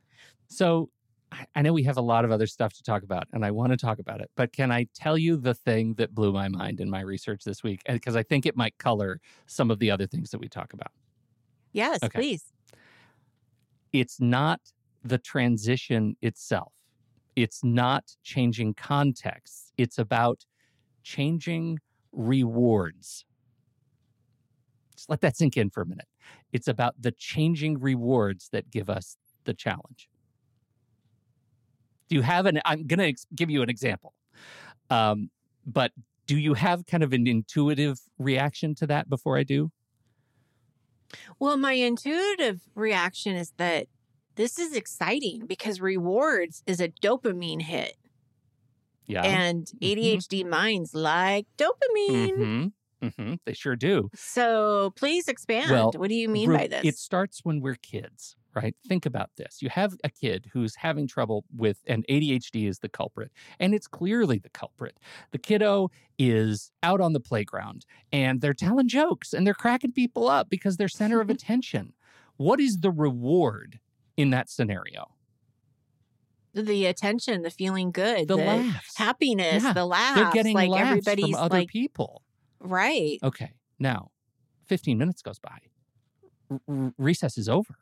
so 0.47 0.89
I- 1.31 1.45
I 1.55 1.61
know 1.61 1.73
we 1.73 1.83
have 1.83 1.97
a 1.97 2.01
lot 2.01 2.25
of 2.25 2.31
other 2.31 2.47
stuff 2.47 2.73
to 2.73 2.81
talk 2.83 3.03
about, 3.03 3.27
and 3.33 3.45
I 3.45 3.51
want 3.51 3.71
to 3.71 3.77
talk 3.77 3.99
about 3.99 4.19
it. 4.19 4.31
But 4.35 4.51
can 4.51 4.71
I 4.71 4.87
tell 4.95 5.15
you 5.15 5.37
the 5.37 5.53
thing 5.53 5.93
that 5.95 6.15
blew 6.15 6.31
my 6.33 6.47
mind 6.47 6.79
in 6.81 6.89
my 6.89 7.01
research 7.01 7.43
this 7.43 7.61
week? 7.61 7.81
Because 7.87 8.15
I 8.15 8.23
think 8.23 8.47
it 8.47 8.55
might 8.57 8.75
color 8.79 9.21
some 9.45 9.69
of 9.69 9.77
the 9.77 9.91
other 9.91 10.07
things 10.07 10.31
that 10.31 10.39
we 10.39 10.47
talk 10.49 10.73
about. 10.73 10.91
Yes, 11.71 11.99
Okay. 12.03 12.17
please. 12.19 12.51
it's 13.93 14.19
not 14.19 14.59
the 15.03 15.17
transition 15.19 16.15
itself. 16.21 16.73
It's 17.35 17.63
not 17.63 18.15
changing 18.23 18.73
contexts. 18.73 19.71
It's 19.77 19.97
about 19.99 20.45
changing 21.03 21.79
rewards. 22.11 23.25
Just 24.95 25.09
let 25.09 25.21
that 25.21 25.37
sink 25.37 25.57
in 25.57 25.69
for 25.69 25.81
a 25.81 25.85
minute. 25.85 26.07
It's 26.51 26.67
about 26.67 26.95
the 26.99 27.11
changing 27.11 27.79
rewards 27.79 28.49
that 28.51 28.69
give 28.71 28.89
us 28.89 29.17
the 29.45 29.53
challenge. 29.53 30.09
Do 32.09 32.15
you 32.15 32.21
have 32.21 32.45
an? 32.45 32.59
I'm 32.65 32.87
going 32.87 33.15
to 33.15 33.25
give 33.35 33.49
you 33.49 33.61
an 33.61 33.69
example. 33.69 34.13
Um, 34.89 35.29
but 35.65 35.91
do 36.25 36.37
you 36.37 36.53
have 36.55 36.85
kind 36.85 37.03
of 37.03 37.13
an 37.13 37.27
intuitive 37.27 37.99
reaction 38.17 38.75
to 38.75 38.87
that 38.87 39.09
before 39.09 39.37
I 39.37 39.43
do? 39.43 39.71
Well, 41.39 41.57
my 41.57 41.73
intuitive 41.73 42.61
reaction 42.75 43.35
is 43.35 43.53
that 43.57 43.87
this 44.35 44.59
is 44.59 44.75
exciting 44.75 45.45
because 45.47 45.81
rewards 45.81 46.63
is 46.65 46.79
a 46.79 46.89
dopamine 46.89 47.61
hit. 47.61 47.95
Yeah. 49.09 49.23
And. 49.23 49.69
ADHD 49.81 50.45
minds 50.45 50.93
like 50.93 51.45
dopamine. 51.57 52.71
hmm 53.01 53.07
hmm 53.07 53.33
They 53.45 53.53
sure 53.53 53.75
do. 53.75 54.09
So 54.15 54.91
please 54.95 55.27
expand. 55.27 55.71
Well, 55.71 55.91
what 55.97 56.09
do 56.09 56.15
you 56.15 56.29
mean 56.29 56.51
by 56.51 56.67
this? 56.67 56.85
It 56.85 56.97
starts 56.97 57.43
when 57.43 57.61
we're 57.61 57.75
kids, 57.75 58.35
right? 58.53 58.75
Think 58.87 59.05
about 59.05 59.31
this. 59.37 59.61
You 59.61 59.69
have 59.69 59.93
a 60.03 60.09
kid 60.09 60.49
who's 60.53 60.75
having 60.75 61.07
trouble 61.07 61.45
with, 61.55 61.79
and 61.87 62.05
ADHD 62.09 62.67
is 62.67 62.79
the 62.79 62.89
culprit, 62.89 63.31
and 63.59 63.73
it's 63.73 63.87
clearly 63.87 64.37
the 64.37 64.49
culprit. 64.49 64.97
The 65.31 65.37
kiddo 65.37 65.89
is 66.17 66.71
out 66.83 67.01
on 67.01 67.13
the 67.13 67.19
playground 67.19 67.85
and 68.11 68.41
they're 68.41 68.53
telling 68.53 68.87
jokes 68.87 69.33
and 69.33 69.47
they're 69.47 69.53
cracking 69.53 69.93
people 69.93 70.27
up 70.27 70.49
because 70.49 70.77
they're 70.77 70.87
center 70.89 71.21
of 71.21 71.29
attention. 71.35 71.93
What 72.37 72.59
is 72.59 72.79
the 72.81 72.91
reward 72.91 73.79
in 74.17 74.29
that 74.31 74.49
scenario? 74.49 75.15
The 76.53 76.85
attention, 76.85 77.41
the 77.43 77.49
feeling 77.51 77.91
good, 77.91 78.27
The 78.27 78.37
the, 78.37 78.45
laughs. 78.45 78.97
happiness, 78.97 79.63
Yeah, 79.63 79.73
the 79.73 79.85
laughs. 79.85 80.15
They're 80.19 80.31
getting 80.31 80.55
like 80.55 80.69
laughs 80.69 80.89
everybody's 80.89 81.25
from 81.35 81.35
other 81.35 81.57
like 81.59 81.69
people. 81.69 82.23
right. 82.59 83.17
Okay, 83.23 83.51
now 83.79 84.09
15 84.67 84.97
minutes 84.97 85.21
goes 85.21 85.39
by. 85.39 85.57
R- 86.67 86.93
recess 86.97 87.37
is 87.37 87.47
over. 87.47 87.75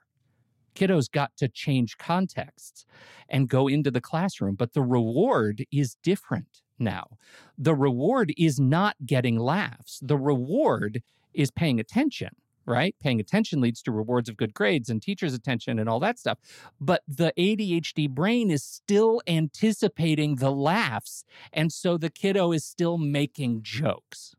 Kiddos 0.76 1.10
got 1.12 1.32
to 1.38 1.48
change 1.48 1.98
contexts 1.98 2.86
and 3.30 3.50
go 3.50 3.68
into 3.68 3.90
the 3.90 4.02
classroom, 4.02 4.56
but 4.56 4.74
the 4.74 4.82
reward 4.84 5.66
is 5.72 5.96
different 6.04 6.62
now. 6.78 7.18
The 7.58 7.74
reward 7.74 8.32
is 8.38 8.60
not 8.60 8.96
getting 9.06 9.40
laughs. 9.40 10.00
The 10.04 10.18
reward 10.18 11.02
is 11.34 11.50
paying 11.50 11.80
attention, 11.80 12.30
right? 12.68 12.94
Paying 13.02 13.20
attention 13.20 13.62
leads 13.62 13.82
to 13.84 13.92
rewards 13.92 14.30
of 14.30 14.38
good 14.38 14.54
grades 14.54 14.90
and 14.90 15.02
teachers' 15.02 15.34
attention 15.34 15.80
and 15.80 15.90
all 15.90 16.00
that 16.02 16.20
stuff. 16.20 16.38
But 16.80 17.02
the 17.08 17.34
ADHD 17.38 18.10
brain 18.10 18.52
is 18.52 18.64
still 18.64 19.22
anticipating 19.26 20.36
the 20.36 20.52
laughs. 20.52 21.24
And 21.54 21.72
so 21.72 21.98
the 21.98 22.10
kiddo 22.10 22.52
is 22.52 22.66
still 22.66 22.98
making 22.98 23.62
jokes, 23.64 24.36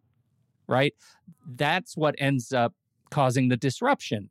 right? 0.66 0.94
That's 1.46 1.96
what 1.96 2.14
ends 2.18 2.52
up 2.52 2.74
causing 3.10 3.48
the 3.48 3.56
disruption 3.56 4.28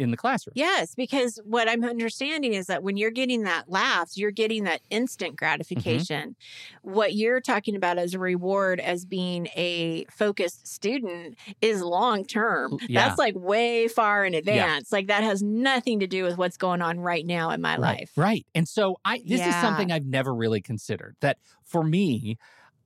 in 0.00 0.10
the 0.10 0.16
classroom. 0.16 0.52
Yes, 0.56 0.94
because 0.94 1.38
what 1.44 1.68
I'm 1.68 1.84
understanding 1.84 2.54
is 2.54 2.66
that 2.66 2.82
when 2.82 2.96
you're 2.96 3.10
getting 3.10 3.42
that 3.44 3.70
laughs, 3.70 4.16
you're 4.16 4.30
getting 4.30 4.64
that 4.64 4.80
instant 4.90 5.36
gratification. 5.36 6.30
Mm-hmm. 6.30 6.92
What 6.92 7.14
you're 7.14 7.40
talking 7.40 7.76
about 7.76 7.98
as 7.98 8.14
a 8.14 8.18
reward 8.18 8.80
as 8.80 9.04
being 9.04 9.48
a 9.56 10.06
focused 10.10 10.66
student 10.66 11.36
is 11.60 11.82
long 11.82 12.24
term. 12.24 12.78
Yeah. 12.88 13.06
That's 13.06 13.18
like 13.18 13.34
way 13.36 13.88
far 13.88 14.24
in 14.24 14.34
advance. 14.34 14.88
Yeah. 14.90 14.96
Like 14.96 15.06
that 15.08 15.22
has 15.22 15.42
nothing 15.42 16.00
to 16.00 16.06
do 16.06 16.24
with 16.24 16.38
what's 16.38 16.56
going 16.56 16.82
on 16.82 17.00
right 17.00 17.26
now 17.26 17.50
in 17.50 17.60
my 17.60 17.72
right. 17.72 17.80
life. 17.80 18.12
Right. 18.16 18.46
And 18.54 18.68
so 18.68 18.96
I 19.04 19.18
this 19.18 19.40
yeah. 19.40 19.48
is 19.48 19.54
something 19.56 19.92
I've 19.92 20.06
never 20.06 20.34
really 20.34 20.60
considered. 20.60 21.16
That 21.20 21.38
for 21.64 21.84
me, 21.84 22.38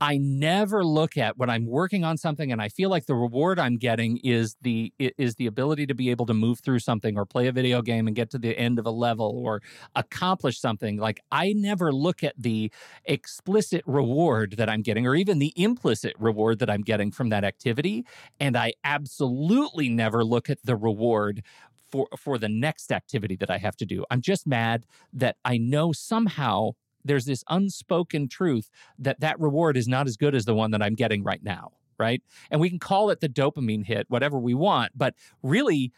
I 0.04 0.18
never 0.18 0.84
look 0.84 1.16
at 1.16 1.38
when 1.38 1.48
I'm 1.48 1.64
working 1.64 2.04
on 2.04 2.18
something 2.18 2.52
and 2.52 2.60
I 2.60 2.68
feel 2.68 2.90
like 2.90 3.06
the 3.06 3.14
reward 3.14 3.58
I'm 3.58 3.78
getting 3.78 4.18
is 4.18 4.54
the 4.60 4.92
is 4.98 5.36
the 5.36 5.46
ability 5.46 5.86
to 5.86 5.94
be 5.94 6.10
able 6.10 6.26
to 6.26 6.34
move 6.34 6.60
through 6.60 6.80
something 6.80 7.16
or 7.16 7.24
play 7.24 7.46
a 7.46 7.52
video 7.52 7.80
game 7.80 8.06
and 8.06 8.14
get 8.14 8.28
to 8.32 8.38
the 8.38 8.54
end 8.58 8.78
of 8.78 8.84
a 8.84 8.90
level 8.90 9.32
or 9.42 9.62
accomplish 9.96 10.60
something. 10.60 10.98
Like 10.98 11.22
I 11.32 11.54
never 11.54 11.90
look 11.90 12.22
at 12.22 12.34
the 12.36 12.70
explicit 13.06 13.82
reward 13.86 14.56
that 14.58 14.68
I'm 14.68 14.82
getting 14.82 15.06
or 15.06 15.14
even 15.14 15.38
the 15.38 15.54
implicit 15.56 16.12
reward 16.18 16.58
that 16.58 16.68
I'm 16.68 16.82
getting 16.82 17.10
from 17.10 17.30
that 17.30 17.42
activity 17.42 18.04
and 18.38 18.58
I 18.58 18.74
absolutely 18.84 19.88
never 19.88 20.22
look 20.22 20.50
at 20.50 20.58
the 20.64 20.76
reward 20.76 21.42
for 21.90 22.08
for 22.18 22.36
the 22.36 22.50
next 22.50 22.92
activity 22.92 23.36
that 23.36 23.50
I 23.50 23.56
have 23.56 23.76
to 23.76 23.86
do. 23.86 24.04
I'm 24.10 24.20
just 24.20 24.46
mad 24.46 24.84
that 25.14 25.36
I 25.46 25.56
know 25.56 25.92
somehow 25.92 26.72
there's 27.04 27.24
this 27.24 27.44
unspoken 27.48 28.28
truth 28.28 28.70
that 28.98 29.20
that 29.20 29.38
reward 29.38 29.76
is 29.76 29.86
not 29.88 30.06
as 30.06 30.16
good 30.16 30.34
as 30.34 30.44
the 30.44 30.54
one 30.54 30.70
that 30.72 30.82
I'm 30.82 30.94
getting 30.94 31.22
right 31.22 31.42
now, 31.42 31.72
right? 31.98 32.22
And 32.50 32.60
we 32.60 32.68
can 32.68 32.78
call 32.78 33.10
it 33.10 33.20
the 33.20 33.28
dopamine 33.28 33.84
hit, 33.84 34.06
whatever 34.08 34.38
we 34.38 34.54
want, 34.54 34.92
but 34.96 35.14
really 35.42 35.92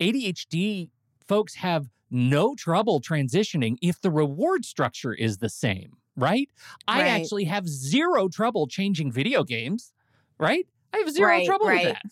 ADHD 0.00 0.90
folks 1.26 1.54
have 1.56 1.88
no 2.10 2.54
trouble 2.54 3.00
transitioning 3.00 3.76
if 3.80 4.00
the 4.00 4.10
reward 4.10 4.64
structure 4.64 5.14
is 5.14 5.38
the 5.38 5.48
same, 5.48 5.96
right? 6.16 6.48
I 6.88 7.06
actually 7.08 7.44
have 7.44 7.68
zero 7.68 8.28
trouble 8.28 8.66
changing 8.66 9.12
video 9.12 9.44
games, 9.44 9.92
right? 10.38 10.66
I 10.92 10.98
have 10.98 11.10
zero 11.10 11.28
right, 11.28 11.46
trouble 11.46 11.66
right. 11.66 11.84
with 11.84 11.94
that. 11.94 12.02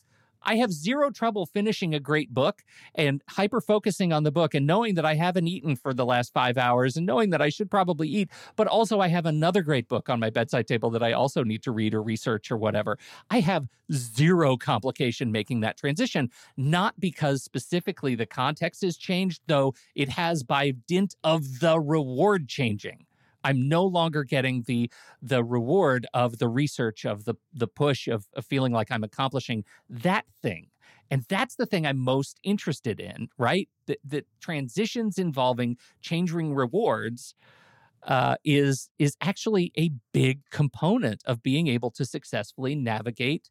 I 0.42 0.56
have 0.56 0.72
zero 0.72 1.10
trouble 1.10 1.46
finishing 1.46 1.94
a 1.94 2.00
great 2.00 2.32
book 2.32 2.62
and 2.94 3.22
hyper 3.28 3.60
focusing 3.60 4.12
on 4.12 4.22
the 4.22 4.30
book 4.30 4.54
and 4.54 4.66
knowing 4.66 4.94
that 4.94 5.04
I 5.04 5.14
haven't 5.14 5.48
eaten 5.48 5.76
for 5.76 5.92
the 5.92 6.06
last 6.06 6.32
five 6.32 6.56
hours 6.56 6.96
and 6.96 7.06
knowing 7.06 7.30
that 7.30 7.42
I 7.42 7.48
should 7.48 7.70
probably 7.70 8.08
eat, 8.08 8.30
but 8.56 8.66
also 8.66 9.00
I 9.00 9.08
have 9.08 9.26
another 9.26 9.62
great 9.62 9.88
book 9.88 10.08
on 10.08 10.20
my 10.20 10.30
bedside 10.30 10.66
table 10.66 10.90
that 10.90 11.02
I 11.02 11.12
also 11.12 11.42
need 11.42 11.62
to 11.64 11.72
read 11.72 11.94
or 11.94 12.02
research 12.02 12.50
or 12.50 12.56
whatever. 12.56 12.98
I 13.30 13.40
have 13.40 13.68
zero 13.92 14.56
complication 14.56 15.32
making 15.32 15.60
that 15.60 15.76
transition, 15.76 16.30
not 16.56 16.98
because 17.00 17.42
specifically 17.42 18.14
the 18.14 18.26
context 18.26 18.82
has 18.82 18.96
changed, 18.96 19.42
though 19.46 19.74
it 19.94 20.08
has 20.10 20.42
by 20.42 20.72
dint 20.86 21.14
of 21.24 21.60
the 21.60 21.80
reward 21.80 22.48
changing. 22.48 23.07
I'm 23.48 23.66
no 23.68 23.84
longer 23.84 24.24
getting 24.24 24.62
the 24.66 24.90
the 25.22 25.42
reward 25.42 26.06
of 26.12 26.38
the 26.38 26.48
research 26.48 27.06
of 27.06 27.24
the 27.24 27.34
the 27.54 27.66
push 27.66 28.06
of, 28.06 28.26
of 28.36 28.44
feeling 28.44 28.72
like 28.72 28.90
I'm 28.90 29.04
accomplishing 29.04 29.64
that 29.88 30.26
thing. 30.42 30.68
And 31.10 31.24
that's 31.28 31.56
the 31.56 31.64
thing 31.64 31.86
I'm 31.86 31.98
most 31.98 32.38
interested 32.42 33.00
in, 33.00 33.28
right? 33.38 33.68
That 33.86 33.98
the 34.04 34.24
transitions 34.40 35.18
involving 35.18 35.78
changing 36.02 36.54
rewards 36.54 37.34
uh, 38.02 38.36
is 38.44 38.90
is 38.98 39.16
actually 39.22 39.72
a 39.78 39.90
big 40.12 40.40
component 40.50 41.22
of 41.24 41.42
being 41.42 41.68
able 41.68 41.90
to 41.92 42.04
successfully 42.04 42.74
navigate 42.74 43.48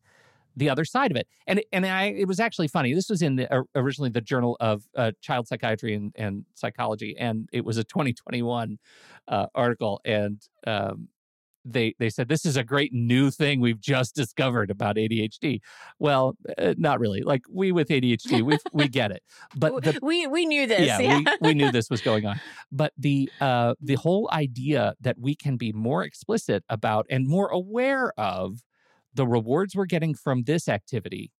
the 0.58 0.70
other 0.70 0.84
side 0.84 1.12
of 1.12 1.18
it. 1.18 1.28
And 1.46 1.62
and 1.72 1.86
I 1.86 2.06
it 2.06 2.28
was 2.28 2.40
actually 2.40 2.68
funny. 2.68 2.94
This 2.94 3.10
was 3.10 3.22
in 3.22 3.36
the 3.38 3.66
originally 3.76 4.10
the 4.10 4.22
Journal 4.22 4.58
of 4.60 4.84
uh, 4.96 5.12
Child 5.22 5.48
Psychiatry 5.48 5.94
and, 5.94 6.12
and 6.16 6.46
Psychology, 6.56 7.16
and 7.18 7.48
it 7.54 7.64
was 7.64 7.78
a 7.78 7.84
2021 7.84 8.78
uh, 9.28 9.46
article, 9.54 10.02
and 10.04 10.42
um, 10.66 11.10
they 11.64 11.94
they 12.00 12.10
said 12.10 12.28
this 12.28 12.46
is 12.46 12.58
a 12.58 12.64
great 12.64 12.92
new 12.92 13.30
thing 13.30 13.62
we've 13.62 13.80
just 13.80 14.16
discovered 14.16 14.72
about 14.72 14.96
ADHD. 14.96 15.60
Well, 16.00 16.36
uh, 16.58 16.74
not 16.78 17.00
really. 17.00 17.22
Like 17.22 17.44
we 17.50 17.72
with 17.72 17.90
ADHD, 17.90 18.42
we 18.42 18.58
we 18.74 18.88
get 18.88 19.12
it, 19.12 19.22
but 19.56 19.84
the, 19.84 20.00
we 20.02 20.26
we 20.26 20.46
knew 20.46 20.66
this. 20.66 20.88
Yeah, 20.88 21.00
yeah. 21.00 21.18
we, 21.18 21.50
we 21.50 21.54
knew 21.54 21.72
this 21.72 21.90
was 21.90 22.02
going 22.02 22.26
on. 22.26 22.40
But 22.72 22.92
the 22.98 23.32
uh, 23.40 23.76
the 23.80 23.96
whole 23.96 24.30
idea 24.32 24.96
that 25.00 25.18
we 25.20 25.36
can 25.36 25.56
be 25.56 25.72
more 25.72 26.04
explicit 26.04 26.64
about 26.68 27.06
and 27.10 27.28
more 27.28 27.48
aware 27.48 28.12
of 28.20 28.62
the 29.18 29.28
rewards 29.28 29.76
we're 29.76 29.86
getting 29.86 30.16
from 30.16 30.44
this 30.44 30.70
activity 30.70 31.32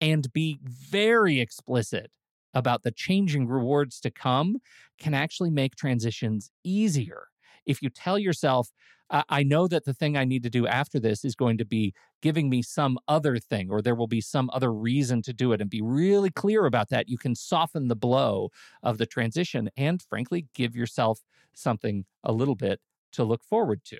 and 0.00 0.32
be 0.32 0.58
very 0.64 1.40
explicit 1.40 2.10
about 2.54 2.82
the 2.82 2.90
changing 2.90 3.46
rewards 3.46 4.00
to 4.00 4.10
come 4.10 4.56
can 4.98 5.14
actually 5.14 5.50
make 5.50 5.76
transitions 5.76 6.50
easier. 6.64 7.28
If 7.66 7.82
you 7.82 7.90
tell 7.90 8.18
yourself, 8.18 8.70
I 9.10 9.42
know 9.42 9.68
that 9.68 9.84
the 9.84 9.94
thing 9.94 10.16
I 10.16 10.24
need 10.24 10.42
to 10.42 10.50
do 10.50 10.66
after 10.66 11.00
this 11.00 11.24
is 11.24 11.34
going 11.34 11.56
to 11.58 11.64
be 11.64 11.94
giving 12.20 12.50
me 12.50 12.60
some 12.62 12.98
other 13.08 13.38
thing, 13.38 13.70
or 13.70 13.80
there 13.80 13.94
will 13.94 14.06
be 14.06 14.20
some 14.20 14.50
other 14.52 14.72
reason 14.72 15.22
to 15.22 15.32
do 15.32 15.52
it, 15.52 15.62
and 15.62 15.70
be 15.70 15.80
really 15.80 16.30
clear 16.30 16.66
about 16.66 16.90
that, 16.90 17.08
you 17.08 17.16
can 17.16 17.34
soften 17.34 17.88
the 17.88 17.96
blow 17.96 18.50
of 18.82 18.98
the 18.98 19.06
transition 19.06 19.70
and, 19.78 20.02
frankly, 20.02 20.46
give 20.54 20.76
yourself 20.76 21.20
something 21.54 22.04
a 22.22 22.32
little 22.32 22.54
bit 22.54 22.80
to 23.12 23.24
look 23.24 23.42
forward 23.44 23.82
to. 23.86 23.98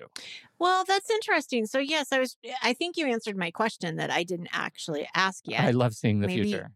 Well, 0.59 0.83
that's 0.85 1.09
interesting. 1.09 1.65
So 1.65 1.79
yes, 1.79 2.11
I 2.11 2.19
was 2.19 2.37
I 2.63 2.73
think 2.73 2.97
you 2.97 3.07
answered 3.07 3.37
my 3.37 3.51
question 3.51 3.97
that 3.97 4.11
I 4.11 4.23
didn't 4.23 4.49
actually 4.53 5.07
ask 5.15 5.43
yet. 5.47 5.61
I 5.61 5.71
love 5.71 5.93
seeing 5.93 6.19
the 6.19 6.27
Maybe, 6.27 6.43
future. 6.43 6.71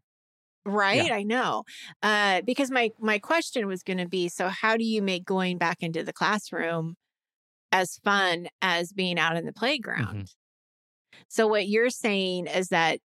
Right, 0.65 1.07
yeah. 1.07 1.15
I 1.15 1.23
know. 1.23 1.63
Uh, 2.01 2.41
because 2.41 2.71
my 2.71 2.91
my 2.99 3.19
question 3.19 3.67
was 3.67 3.83
going 3.83 3.97
to 3.97 4.07
be 4.07 4.29
so 4.29 4.47
how 4.47 4.77
do 4.77 4.83
you 4.83 5.01
make 5.01 5.25
going 5.25 5.57
back 5.57 5.83
into 5.83 6.03
the 6.03 6.13
classroom 6.13 6.95
as 7.71 7.97
fun 8.03 8.47
as 8.61 8.93
being 8.93 9.19
out 9.19 9.35
in 9.35 9.45
the 9.45 9.53
playground? 9.53 10.05
Mm-hmm. 10.07 11.17
So 11.27 11.47
what 11.47 11.67
you're 11.67 11.89
saying 11.89 12.47
is 12.47 12.69
that 12.69 12.99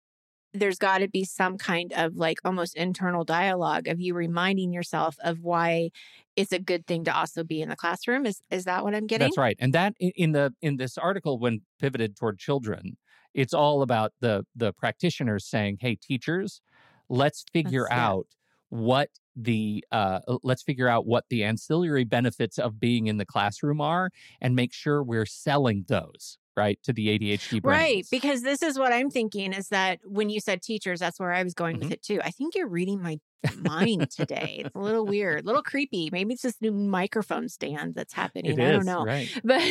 there's 0.55 0.79
got 0.79 0.99
to 0.99 1.09
be 1.09 1.25
some 1.25 1.59
kind 1.59 1.93
of 1.95 2.17
like 2.17 2.39
almost 2.45 2.77
internal 2.77 3.25
dialogue 3.25 3.87
of 3.89 4.01
you 4.01 4.15
reminding 4.15 4.73
yourself 4.73 5.17
of 5.23 5.41
why 5.41 5.91
it's 6.37 6.53
a 6.53 6.59
good 6.59 6.87
thing 6.87 7.05
to 7.05 7.15
also 7.15 7.45
be 7.45 7.61
in 7.61 7.69
the 7.69 7.77
classroom 7.77 8.25
is 8.25 8.41
is 8.51 8.65
that 8.65 8.85
what 8.85 8.95
i'm 8.95 9.07
getting? 9.07 9.27
That's 9.27 9.39
right 9.39 9.57
and 9.61 9.73
that 9.75 9.95
in 10.01 10.33
the 10.33 10.55
in 10.63 10.77
this 10.77 10.97
article 10.97 11.39
when 11.39 11.63
pivoted 11.79 12.17
toward 12.17 12.39
children 12.39 12.97
it's 13.35 13.53
all 13.53 13.83
about 13.83 14.13
the 14.21 14.45
the 14.57 14.73
practitioners 14.73 15.45
saying 15.45 15.79
hey 15.81 15.97
teachers 15.97 16.61
let's 17.09 17.45
figure 17.53 17.87
that's, 17.89 18.01
out 18.01 18.27
what 18.71 19.11
the 19.37 19.85
uh, 19.93 20.21
let's 20.43 20.63
figure 20.63 20.89
out 20.89 21.07
what 21.07 21.25
the 21.31 21.45
ancillary 21.45 22.05
benefits 22.05 22.59
of 22.59 22.81
being 22.81 23.07
in 23.07 23.17
the 23.17 23.25
classroom 23.25 23.81
are 23.81 24.11
and 24.41 24.55
make 24.55 24.73
sure 24.73 25.03
we're 25.03 25.27
selling 25.27 25.85
those 25.89 26.39
right 26.59 26.79
to 26.83 26.93
the 26.93 27.19
ADHD 27.19 27.63
brain. 27.63 27.79
Right, 27.79 28.07
because 28.11 28.43
this 28.43 28.63
is 28.63 28.79
what 28.79 28.93
I'm 28.93 29.11
thinking 29.11 29.53
is 29.53 29.69
that 29.69 30.01
when 30.05 30.29
you 30.29 30.41
said 30.41 30.61
teachers, 30.61 31.01
that's 31.01 31.19
where 31.19 31.33
I 31.33 31.43
was 31.43 31.55
going 31.55 31.77
mm-hmm. 31.77 31.85
with 31.85 31.93
it 31.93 32.03
too. 32.03 32.21
I 32.23 32.31
think 32.31 32.55
you're 32.55 32.69
reading 32.69 33.01
my 33.01 33.19
mind 33.57 34.11
today. 34.11 34.63
It's 34.65 34.75
a 34.75 34.79
little 34.79 35.07
weird, 35.07 35.45
a 35.45 35.47
little 35.47 35.63
creepy. 35.63 36.09
Maybe 36.11 36.35
it's 36.35 36.43
this 36.43 36.61
new 36.61 36.73
microphone 36.73 37.49
stand 37.49 37.95
that's 37.95 38.13
happening. 38.13 38.59
It 38.59 38.61
I 38.61 38.71
is, 38.71 38.77
don't 38.77 38.87
know. 38.87 39.05
Right. 39.05 39.29
But 39.45 39.63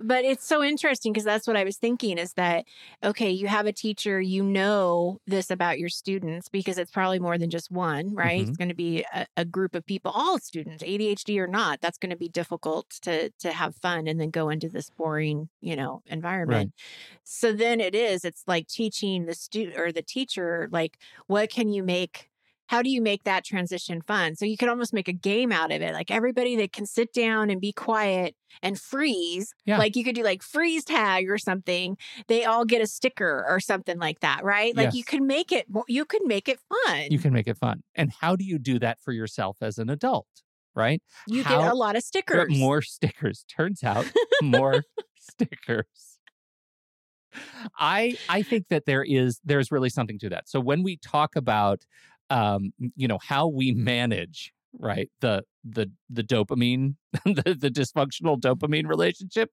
but 0.00 0.24
it's 0.24 0.46
so 0.46 0.62
interesting 0.62 1.12
because 1.12 1.24
that's 1.24 1.46
what 1.46 1.56
I 1.56 1.64
was 1.64 1.76
thinking 1.76 2.18
is 2.18 2.34
that 2.34 2.64
okay, 3.02 3.30
you 3.30 3.46
have 3.46 3.66
a 3.66 3.72
teacher, 3.72 4.20
you 4.20 4.42
know 4.42 5.20
this 5.26 5.50
about 5.50 5.78
your 5.78 5.88
students 5.88 6.48
because 6.48 6.78
it's 6.78 6.90
probably 6.90 7.18
more 7.18 7.38
than 7.38 7.50
just 7.50 7.70
one, 7.70 8.14
right? 8.14 8.40
Mm-hmm. 8.40 8.48
It's 8.48 8.58
going 8.58 8.68
to 8.68 8.74
be 8.74 9.04
a, 9.12 9.26
a, 9.36 9.44
group 9.44 9.74
of 9.74 9.86
people, 9.86 10.12
all 10.14 10.38
students, 10.38 10.82
ADHD 10.82 11.38
or 11.38 11.46
not. 11.46 11.80
That's 11.80 11.98
going 11.98 12.10
to 12.10 12.16
be 12.16 12.28
difficult 12.28 12.90
to 13.02 13.30
to 13.30 13.52
have 13.52 13.76
fun 13.76 14.06
and 14.06 14.20
then 14.20 14.30
go 14.30 14.48
into 14.48 14.68
this 14.68 14.90
boring, 14.90 15.48
you 15.60 15.76
know, 15.76 16.02
environment. 16.06 16.72
Right. 16.74 17.20
So 17.24 17.52
then 17.52 17.80
it 17.80 17.94
is, 17.94 18.24
it's 18.24 18.44
like 18.46 18.66
teaching 18.68 19.26
the 19.26 19.34
student 19.34 19.78
or 19.78 19.92
the 19.92 20.02
teacher 20.02 20.68
like 20.70 20.98
what 21.26 21.50
can 21.50 21.68
you 21.68 21.82
make 21.82 22.30
how 22.66 22.82
do 22.82 22.90
you 22.90 23.02
make 23.02 23.24
that 23.24 23.44
transition 23.44 24.00
fun? 24.00 24.36
So 24.36 24.44
you 24.44 24.56
could 24.56 24.68
almost 24.68 24.92
make 24.92 25.08
a 25.08 25.12
game 25.12 25.52
out 25.52 25.70
of 25.70 25.82
it. 25.82 25.92
Like 25.92 26.10
everybody 26.10 26.56
that 26.56 26.72
can 26.72 26.86
sit 26.86 27.12
down 27.12 27.50
and 27.50 27.60
be 27.60 27.72
quiet 27.72 28.34
and 28.62 28.80
freeze, 28.80 29.52
yeah. 29.66 29.78
like 29.78 29.96
you 29.96 30.04
could 30.04 30.14
do 30.14 30.22
like 30.22 30.42
freeze 30.42 30.84
tag 30.84 31.28
or 31.28 31.38
something. 31.38 31.96
They 32.28 32.44
all 32.44 32.64
get 32.64 32.82
a 32.82 32.86
sticker 32.86 33.44
or 33.48 33.60
something 33.60 33.98
like 33.98 34.20
that, 34.20 34.44
right? 34.44 34.74
Like 34.76 34.86
yes. 34.86 34.94
you 34.94 35.04
can 35.04 35.26
make 35.26 35.52
it 35.52 35.66
you 35.88 36.04
can 36.04 36.26
make 36.26 36.48
it 36.48 36.58
fun. 36.68 37.06
You 37.10 37.18
can 37.18 37.32
make 37.32 37.46
it 37.46 37.58
fun. 37.58 37.82
And 37.94 38.12
how 38.20 38.36
do 38.36 38.44
you 38.44 38.58
do 38.58 38.78
that 38.78 38.98
for 39.00 39.12
yourself 39.12 39.58
as 39.60 39.78
an 39.78 39.90
adult? 39.90 40.26
Right? 40.76 41.00
You 41.28 41.44
how, 41.44 41.60
get 41.60 41.70
a 41.70 41.74
lot 41.74 41.94
of 41.94 42.02
stickers. 42.02 42.48
More 42.50 42.82
stickers. 42.82 43.44
Turns 43.48 43.84
out 43.84 44.10
more 44.42 44.82
stickers 45.16 46.14
I 47.78 48.16
I 48.28 48.42
think 48.42 48.68
that 48.68 48.86
there 48.86 49.04
is 49.04 49.40
there's 49.44 49.70
really 49.70 49.90
something 49.90 50.18
to 50.20 50.28
that. 50.30 50.48
So 50.48 50.60
when 50.60 50.82
we 50.82 50.96
talk 50.96 51.36
about 51.36 51.84
um, 52.34 52.72
you 52.96 53.06
know 53.06 53.18
how 53.22 53.46
we 53.46 53.72
manage 53.72 54.52
right 54.80 55.08
the 55.20 55.42
the 55.62 55.90
the 56.10 56.22
dopamine 56.22 56.96
the, 57.24 57.56
the 57.58 57.70
dysfunctional 57.70 58.38
dopamine 58.38 58.88
relationship 58.88 59.50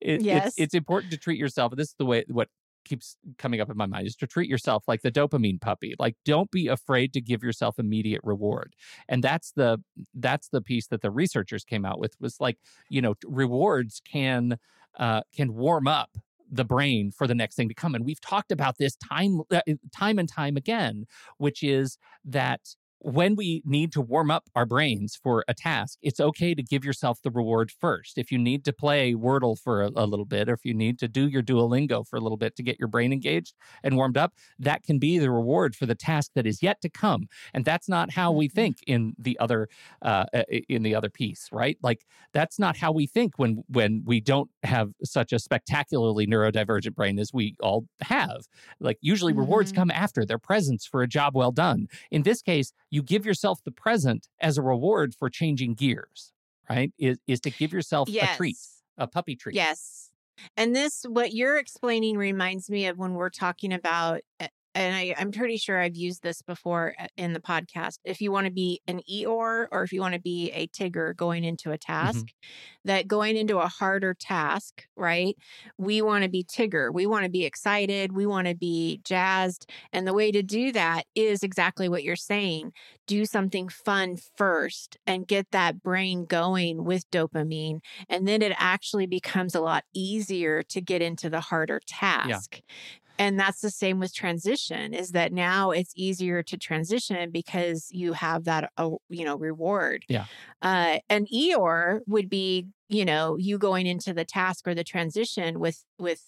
it, 0.00 0.20
yes. 0.22 0.48
it's, 0.48 0.58
it's 0.58 0.74
important 0.74 1.12
to 1.12 1.18
treat 1.18 1.38
yourself 1.38 1.72
this 1.76 1.88
is 1.88 1.94
the 1.98 2.04
way 2.04 2.24
what 2.28 2.48
keeps 2.84 3.16
coming 3.38 3.60
up 3.60 3.70
in 3.70 3.76
my 3.76 3.86
mind 3.86 4.06
is 4.06 4.14
to 4.16 4.26
treat 4.26 4.48
yourself 4.48 4.84
like 4.86 5.02
the 5.02 5.10
dopamine 5.10 5.60
puppy 5.60 5.94
like 5.98 6.16
don't 6.24 6.50
be 6.50 6.66
afraid 6.66 7.12
to 7.12 7.20
give 7.20 7.42
yourself 7.42 7.78
immediate 7.78 8.20
reward 8.24 8.74
and 9.08 9.22
that's 9.22 9.52
the 9.52 9.78
that's 10.14 10.48
the 10.48 10.60
piece 10.60 10.88
that 10.88 11.02
the 11.02 11.10
researchers 11.10 11.64
came 11.64 11.84
out 11.84 11.98
with 11.98 12.14
was 12.20 12.40
like 12.40 12.58
you 12.88 13.00
know 13.00 13.14
rewards 13.24 14.00
can 14.10 14.58
uh, 14.98 15.20
can 15.34 15.54
warm 15.54 15.86
up 15.86 16.10
the 16.50 16.64
brain 16.64 17.10
for 17.10 17.26
the 17.26 17.34
next 17.34 17.56
thing 17.56 17.68
to 17.68 17.74
come 17.74 17.94
and 17.94 18.04
we've 18.04 18.20
talked 18.20 18.52
about 18.52 18.78
this 18.78 18.96
time 18.96 19.40
uh, 19.52 19.60
time 19.94 20.18
and 20.18 20.28
time 20.28 20.56
again 20.56 21.04
which 21.38 21.62
is 21.62 21.98
that 22.24 22.60
when 23.00 23.36
we 23.36 23.62
need 23.64 23.92
to 23.92 24.00
warm 24.00 24.30
up 24.30 24.44
our 24.54 24.66
brains 24.66 25.18
for 25.22 25.44
a 25.48 25.54
task, 25.54 25.98
it's 26.02 26.18
okay 26.18 26.54
to 26.54 26.62
give 26.62 26.84
yourself 26.84 27.20
the 27.22 27.30
reward 27.30 27.70
first. 27.70 28.16
If 28.16 28.32
you 28.32 28.38
need 28.38 28.64
to 28.64 28.72
play 28.72 29.14
Wordle 29.14 29.58
for 29.58 29.82
a, 29.82 29.90
a, 29.94 30.06
little 30.06 30.24
bit, 30.24 30.48
or 30.48 30.54
if 30.54 30.64
you 30.64 30.74
need 30.74 30.98
to 31.00 31.08
do 31.08 31.28
your 31.28 31.42
Duolingo 31.42 32.06
for 32.06 32.16
a 32.16 32.20
little 32.20 32.38
bit 32.38 32.56
to 32.56 32.62
get 32.62 32.78
your 32.78 32.88
brain 32.88 33.12
engaged 33.12 33.54
and 33.82 33.96
warmed 33.96 34.16
up, 34.16 34.32
that 34.58 34.82
can 34.82 34.98
be 34.98 35.18
the 35.18 35.30
reward 35.30 35.76
for 35.76 35.86
the 35.86 35.94
task 35.94 36.32
that 36.34 36.46
is 36.46 36.62
yet 36.62 36.80
to 36.82 36.88
come. 36.88 37.28
And 37.52 37.64
that's 37.64 37.88
not 37.88 38.12
how 38.12 38.32
we 38.32 38.48
mm-hmm. 38.48 38.54
think 38.54 38.78
in 38.86 39.14
the 39.18 39.38
other 39.38 39.68
uh, 40.02 40.24
in 40.68 40.82
the 40.82 40.94
other 40.94 41.10
piece, 41.10 41.48
right? 41.52 41.76
Like 41.82 42.06
that's 42.32 42.58
not 42.58 42.76
how 42.76 42.92
we 42.92 43.06
think 43.06 43.38
when 43.38 43.62
when 43.68 44.02
we 44.06 44.20
don't 44.20 44.50
have 44.62 44.92
such 45.04 45.32
a 45.32 45.38
spectacularly 45.38 46.26
neurodivergent 46.26 46.94
brain 46.94 47.18
as 47.18 47.32
we 47.32 47.56
all 47.60 47.86
have. 48.00 48.46
Like 48.80 48.98
usually, 49.00 49.32
mm-hmm. 49.32 49.40
rewards 49.40 49.72
come 49.72 49.90
after 49.90 50.24
their 50.24 50.38
presence 50.38 50.86
for 50.86 51.02
a 51.02 51.08
job 51.08 51.34
well 51.34 51.52
done. 51.52 51.88
In 52.10 52.22
this 52.22 52.40
case 52.42 52.72
you 52.90 53.02
give 53.02 53.26
yourself 53.26 53.60
the 53.64 53.70
present 53.70 54.28
as 54.40 54.58
a 54.58 54.62
reward 54.62 55.14
for 55.14 55.28
changing 55.28 55.74
gears, 55.74 56.32
right? 56.68 56.92
Is 56.98 57.18
is 57.26 57.40
to 57.40 57.50
give 57.50 57.72
yourself 57.72 58.08
yes. 58.08 58.34
a 58.34 58.36
treat, 58.36 58.56
a 58.98 59.06
puppy 59.06 59.36
treat. 59.36 59.56
Yes. 59.56 60.10
And 60.56 60.76
this, 60.76 61.04
what 61.08 61.32
you're 61.32 61.56
explaining, 61.56 62.18
reminds 62.18 62.68
me 62.68 62.86
of 62.86 62.98
when 62.98 63.14
we're 63.14 63.30
talking 63.30 63.72
about 63.72 64.20
eh, 64.38 64.48
and 64.76 64.94
I, 64.94 65.14
am 65.16 65.32
pretty 65.32 65.56
sure 65.56 65.80
I've 65.80 65.96
used 65.96 66.22
this 66.22 66.42
before 66.42 66.94
uh, 67.00 67.06
in 67.16 67.32
the 67.32 67.40
podcast. 67.40 67.98
If 68.04 68.20
you 68.20 68.30
want 68.30 68.44
to 68.44 68.52
be 68.52 68.82
an 68.86 69.00
Eeyore 69.10 69.68
or 69.72 69.82
if 69.82 69.92
you 69.92 70.02
want 70.02 70.14
to 70.14 70.20
be 70.20 70.50
a 70.52 70.66
Tigger 70.68 71.16
going 71.16 71.44
into 71.44 71.70
a 71.70 71.78
mm-hmm. 71.78 71.92
task, 71.92 72.18
mm-hmm. 72.18 72.88
that 72.88 73.08
going 73.08 73.36
into 73.36 73.58
a 73.58 73.68
harder 73.68 74.12
task, 74.12 74.86
right? 74.94 75.34
We 75.78 76.02
want 76.02 76.24
to 76.24 76.30
be 76.30 76.44
Tigger. 76.44 76.92
We 76.92 77.06
want 77.06 77.24
to 77.24 77.30
be 77.30 77.46
excited. 77.46 78.12
We 78.12 78.26
want 78.26 78.48
to 78.48 78.54
be 78.54 79.00
jazzed. 79.02 79.68
And 79.92 80.06
the 80.06 80.14
way 80.14 80.30
to 80.30 80.42
do 80.42 80.72
that 80.72 81.04
is 81.14 81.42
exactly 81.42 81.88
what 81.88 82.04
you're 82.04 82.14
saying 82.16 82.72
do 83.06 83.24
something 83.24 83.68
fun 83.68 84.16
first 84.36 84.96
and 85.06 85.28
get 85.28 85.52
that 85.52 85.80
brain 85.80 86.24
going 86.24 86.84
with 86.84 87.08
dopamine. 87.12 87.78
And 88.08 88.26
then 88.26 88.42
it 88.42 88.52
actually 88.58 89.06
becomes 89.06 89.54
a 89.54 89.60
lot 89.60 89.84
easier 89.94 90.64
to 90.64 90.80
get 90.80 91.02
into 91.02 91.30
the 91.30 91.40
harder 91.40 91.80
task. 91.86 92.56
Yeah 92.68 92.74
and 93.18 93.38
that's 93.38 93.60
the 93.60 93.70
same 93.70 93.98
with 93.98 94.14
transition 94.14 94.94
is 94.94 95.12
that 95.12 95.32
now 95.32 95.70
it's 95.70 95.92
easier 95.96 96.42
to 96.42 96.56
transition 96.56 97.30
because 97.30 97.88
you 97.90 98.12
have 98.12 98.44
that 98.44 98.70
uh, 98.76 98.90
you 99.08 99.24
know 99.24 99.36
reward. 99.36 100.04
Yeah. 100.08 100.26
Uh 100.62 100.98
an 101.08 101.26
eeyore 101.26 102.00
would 102.06 102.28
be 102.28 102.68
you 102.88 103.04
know 103.04 103.36
you 103.36 103.58
going 103.58 103.86
into 103.86 104.12
the 104.12 104.24
task 104.24 104.66
or 104.66 104.74
the 104.74 104.84
transition 104.84 105.60
with 105.60 105.84
with 105.98 106.22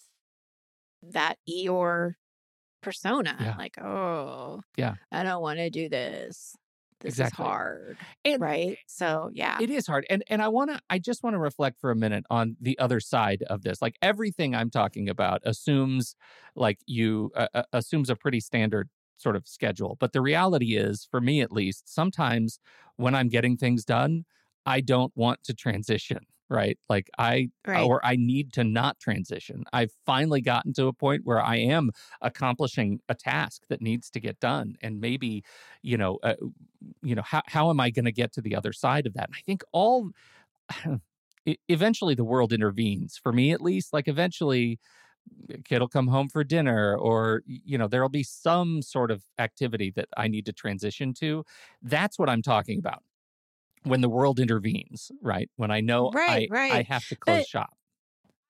that 1.02 1.36
eeyore 1.48 2.14
persona 2.80 3.36
yeah. 3.40 3.54
like 3.58 3.78
oh 3.78 4.60
yeah. 4.76 4.94
I 5.12 5.22
don't 5.22 5.42
want 5.42 5.58
to 5.58 5.70
do 5.70 5.88
this 5.88 6.56
this 7.00 7.14
exactly. 7.14 7.44
is 7.44 7.46
hard 7.46 7.96
and 8.24 8.40
right? 8.40 8.78
So 8.86 9.30
yeah. 9.32 9.58
It 9.60 9.70
is 9.70 9.86
hard 9.86 10.06
and 10.10 10.22
and 10.28 10.42
i 10.42 10.48
want 10.48 10.70
to 10.70 10.80
i 10.90 10.98
just 10.98 11.22
want 11.22 11.34
to 11.34 11.38
reflect 11.38 11.80
for 11.80 11.90
a 11.90 11.96
minute 11.96 12.24
on 12.30 12.56
the 12.60 12.78
other 12.78 13.00
side 13.00 13.42
of 13.48 13.62
this 13.62 13.80
like 13.80 13.96
everything 14.02 14.54
i'm 14.54 14.70
talking 14.70 15.08
about 15.08 15.40
assumes 15.44 16.16
like 16.54 16.78
you 16.86 17.30
uh, 17.36 17.48
uh, 17.54 17.62
assumes 17.72 18.10
a 18.10 18.16
pretty 18.16 18.40
standard 18.40 18.88
sort 19.16 19.36
of 19.36 19.46
schedule 19.46 19.96
but 20.00 20.12
the 20.12 20.20
reality 20.20 20.76
is 20.76 21.06
for 21.10 21.20
me 21.20 21.40
at 21.40 21.52
least 21.52 21.92
sometimes 21.92 22.58
when 22.96 23.14
i'm 23.14 23.28
getting 23.28 23.56
things 23.56 23.84
done 23.84 24.24
i 24.66 24.80
don't 24.80 25.12
want 25.16 25.42
to 25.44 25.54
transition 25.54 26.20
right? 26.50 26.78
Like 26.88 27.10
I 27.18 27.50
right. 27.66 27.84
or 27.84 28.04
I 28.04 28.16
need 28.16 28.52
to 28.54 28.64
not 28.64 28.98
transition. 28.98 29.64
I've 29.72 29.92
finally 30.06 30.40
gotten 30.40 30.72
to 30.74 30.86
a 30.86 30.92
point 30.92 31.22
where 31.24 31.42
I 31.42 31.56
am 31.56 31.90
accomplishing 32.22 33.00
a 33.08 33.14
task 33.14 33.62
that 33.68 33.82
needs 33.82 34.10
to 34.10 34.20
get 34.20 34.40
done 34.40 34.76
and 34.82 35.00
maybe, 35.00 35.44
you 35.82 35.96
know, 35.96 36.18
uh, 36.22 36.34
you 37.02 37.14
know, 37.14 37.22
how 37.22 37.42
how 37.46 37.70
am 37.70 37.80
I 37.80 37.90
going 37.90 38.06
to 38.06 38.12
get 38.12 38.32
to 38.34 38.40
the 38.40 38.56
other 38.56 38.72
side 38.72 39.06
of 39.06 39.14
that? 39.14 39.28
And 39.28 39.36
I 39.36 39.42
think 39.44 39.62
all 39.72 40.10
eventually 41.68 42.14
the 42.14 42.24
world 42.24 42.52
intervenes 42.52 43.18
for 43.18 43.32
me 43.32 43.52
at 43.52 43.60
least, 43.60 43.92
like 43.92 44.08
eventually 44.08 44.78
kid 45.64 45.80
will 45.80 45.88
come 45.88 46.08
home 46.08 46.28
for 46.28 46.44
dinner 46.44 46.96
or 46.96 47.42
you 47.46 47.76
know 47.78 47.88
there'll 47.88 48.08
be 48.08 48.22
some 48.22 48.82
sort 48.82 49.10
of 49.10 49.22
activity 49.38 49.90
that 49.90 50.08
i 50.16 50.28
need 50.28 50.46
to 50.46 50.52
transition 50.52 51.12
to 51.12 51.44
that's 51.82 52.18
what 52.18 52.28
i'm 52.28 52.42
talking 52.42 52.78
about 52.78 53.02
when 53.84 54.00
the 54.00 54.08
world 54.08 54.40
intervenes, 54.40 55.10
right? 55.22 55.50
When 55.56 55.70
I 55.70 55.80
know 55.80 56.10
right, 56.10 56.48
I, 56.50 56.54
right. 56.54 56.72
I 56.72 56.82
have 56.82 57.06
to 57.08 57.16
close 57.16 57.38
but 57.38 57.46
shop. 57.46 57.70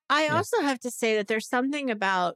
I 0.09 0.25
yeah. 0.25 0.35
also 0.35 0.61
have 0.61 0.79
to 0.81 0.91
say 0.91 1.15
that 1.17 1.27
there's 1.27 1.47
something 1.47 1.91
about 1.91 2.35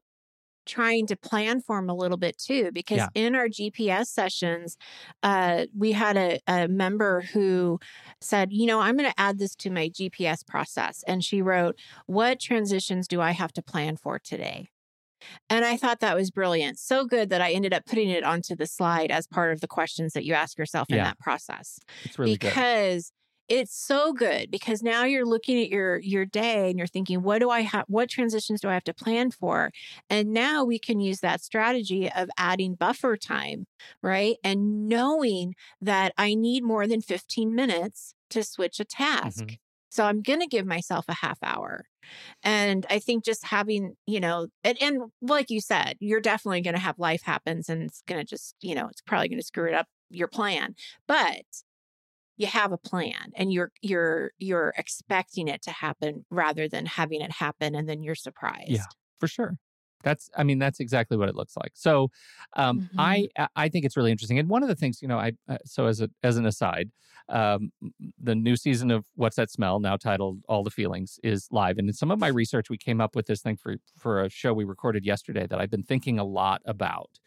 trying 0.65 1.07
to 1.07 1.15
plan 1.15 1.61
for 1.61 1.77
them 1.77 1.89
a 1.89 1.93
little 1.93 2.17
bit 2.17 2.37
too 2.37 2.71
because 2.71 2.97
yeah. 2.97 3.07
in 3.15 3.35
our 3.35 3.47
gps 3.47 4.05
sessions 4.05 4.77
uh, 5.21 5.65
we 5.77 5.91
had 5.91 6.15
a, 6.15 6.39
a 6.47 6.67
member 6.67 7.21
who 7.33 7.79
said 8.21 8.51
you 8.51 8.65
know 8.65 8.79
i'm 8.79 8.95
going 8.95 9.09
to 9.09 9.19
add 9.19 9.39
this 9.39 9.55
to 9.55 9.69
my 9.69 9.89
gps 9.89 10.45
process 10.45 11.03
and 11.07 11.23
she 11.23 11.41
wrote 11.41 11.77
what 12.05 12.39
transitions 12.39 13.07
do 13.07 13.19
i 13.19 13.31
have 13.31 13.51
to 13.51 13.61
plan 13.61 13.97
for 13.97 14.17
today 14.19 14.69
and 15.49 15.65
I 15.65 15.77
thought 15.77 15.99
that 15.99 16.15
was 16.15 16.31
brilliant. 16.31 16.79
So 16.79 17.05
good 17.05 17.29
that 17.29 17.41
I 17.41 17.51
ended 17.51 17.73
up 17.73 17.85
putting 17.85 18.09
it 18.09 18.23
onto 18.23 18.55
the 18.55 18.67
slide 18.67 19.11
as 19.11 19.27
part 19.27 19.53
of 19.53 19.61
the 19.61 19.67
questions 19.67 20.13
that 20.13 20.25
you 20.25 20.33
ask 20.33 20.57
yourself 20.57 20.89
in 20.89 20.97
that 20.97 21.19
process. 21.19 21.79
It's 22.03 22.17
really 22.17 22.33
because 22.33 23.11
good. 23.49 23.59
it's 23.59 23.75
so 23.75 24.13
good 24.13 24.49
because 24.51 24.81
now 24.81 25.03
you're 25.03 25.25
looking 25.25 25.61
at 25.61 25.69
your 25.69 25.99
your 25.99 26.25
day 26.25 26.69
and 26.69 26.77
you're 26.77 26.87
thinking 26.87 27.21
what 27.23 27.39
do 27.39 27.49
I 27.49 27.61
have 27.61 27.85
what 27.87 28.09
transitions 28.09 28.61
do 28.61 28.69
I 28.69 28.73
have 28.73 28.83
to 28.85 28.93
plan 28.93 29.31
for? 29.31 29.71
And 30.09 30.33
now 30.33 30.63
we 30.63 30.79
can 30.79 30.99
use 30.99 31.19
that 31.19 31.41
strategy 31.41 32.11
of 32.11 32.29
adding 32.37 32.75
buffer 32.75 33.17
time, 33.17 33.67
right? 34.01 34.35
And 34.43 34.87
knowing 34.87 35.55
that 35.81 36.13
I 36.17 36.33
need 36.33 36.63
more 36.63 36.87
than 36.87 37.01
15 37.01 37.53
minutes 37.53 38.15
to 38.29 38.43
switch 38.43 38.79
a 38.79 38.85
task. 38.85 39.45
Mm-hmm. 39.45 39.55
So 39.93 40.03
I'm 40.03 40.23
going 40.23 40.39
to 40.39 40.47
give 40.47 40.65
myself 40.65 41.05
a 41.07 41.13
half 41.13 41.37
hour. 41.43 41.85
And 42.41 42.83
I 42.89 42.97
think 42.97 43.23
just 43.23 43.45
having, 43.45 43.93
you 44.07 44.19
know, 44.19 44.47
and, 44.63 44.75
and 44.81 45.11
like 45.21 45.51
you 45.51 45.61
said, 45.61 45.97
you're 45.99 46.19
definitely 46.19 46.61
going 46.61 46.73
to 46.73 46.81
have 46.81 46.97
life 46.97 47.21
happens 47.21 47.69
and 47.69 47.83
it's 47.83 48.01
going 48.07 48.19
to 48.19 48.25
just, 48.25 48.55
you 48.59 48.73
know, 48.73 48.87
it's 48.87 49.01
probably 49.01 49.29
going 49.29 49.39
to 49.39 49.45
screw 49.45 49.67
it 49.67 49.75
up 49.75 49.85
your 50.09 50.27
plan. 50.27 50.73
But 51.07 51.43
you 52.37 52.47
have 52.47 52.71
a 52.71 52.77
plan 52.77 53.33
and 53.35 53.53
you're 53.53 53.71
you're 53.83 54.31
you're 54.39 54.73
expecting 54.77 55.47
it 55.47 55.61
to 55.61 55.71
happen 55.71 56.25
rather 56.31 56.67
than 56.67 56.87
having 56.87 57.21
it 57.21 57.31
happen 57.31 57.75
and 57.75 57.87
then 57.87 58.01
you're 58.01 58.15
surprised. 58.15 58.71
Yeah, 58.71 58.85
for 59.19 59.27
sure. 59.27 59.57
That's, 60.03 60.29
I 60.37 60.43
mean, 60.43 60.59
that's 60.59 60.79
exactly 60.79 61.17
what 61.17 61.29
it 61.29 61.35
looks 61.35 61.55
like. 61.57 61.71
So, 61.73 62.11
um, 62.55 62.81
mm-hmm. 62.81 62.99
I, 62.99 63.27
I 63.55 63.69
think 63.69 63.85
it's 63.85 63.97
really 63.97 64.11
interesting. 64.11 64.39
And 64.39 64.49
one 64.49 64.61
of 64.61 64.69
the 64.69 64.75
things, 64.75 65.01
you 65.01 65.07
know, 65.07 65.17
I, 65.17 65.33
uh, 65.49 65.57
so 65.65 65.87
as 65.87 66.01
a, 66.01 66.09
as 66.21 66.37
an 66.37 66.45
aside, 66.45 66.91
um, 67.29 67.71
the 68.21 68.35
new 68.35 68.55
season 68.55 68.91
of 68.91 69.05
What's 69.15 69.37
That 69.37 69.49
Smell, 69.49 69.79
now 69.79 69.95
titled 69.95 70.41
All 70.49 70.63
the 70.63 70.69
Feelings, 70.69 71.19
is 71.23 71.47
live. 71.51 71.77
And 71.77 71.87
in 71.87 71.93
some 71.93 72.11
of 72.11 72.19
my 72.19 72.27
research, 72.27 72.69
we 72.69 72.77
came 72.77 72.99
up 72.99 73.15
with 73.15 73.27
this 73.27 73.41
thing 73.41 73.55
for 73.55 73.77
for 73.97 74.23
a 74.23 74.29
show 74.29 74.53
we 74.53 74.65
recorded 74.65 75.05
yesterday 75.05 75.47
that 75.47 75.59
I've 75.59 75.71
been 75.71 75.83
thinking 75.83 76.19
a 76.19 76.23
lot 76.23 76.61
about 76.65 77.19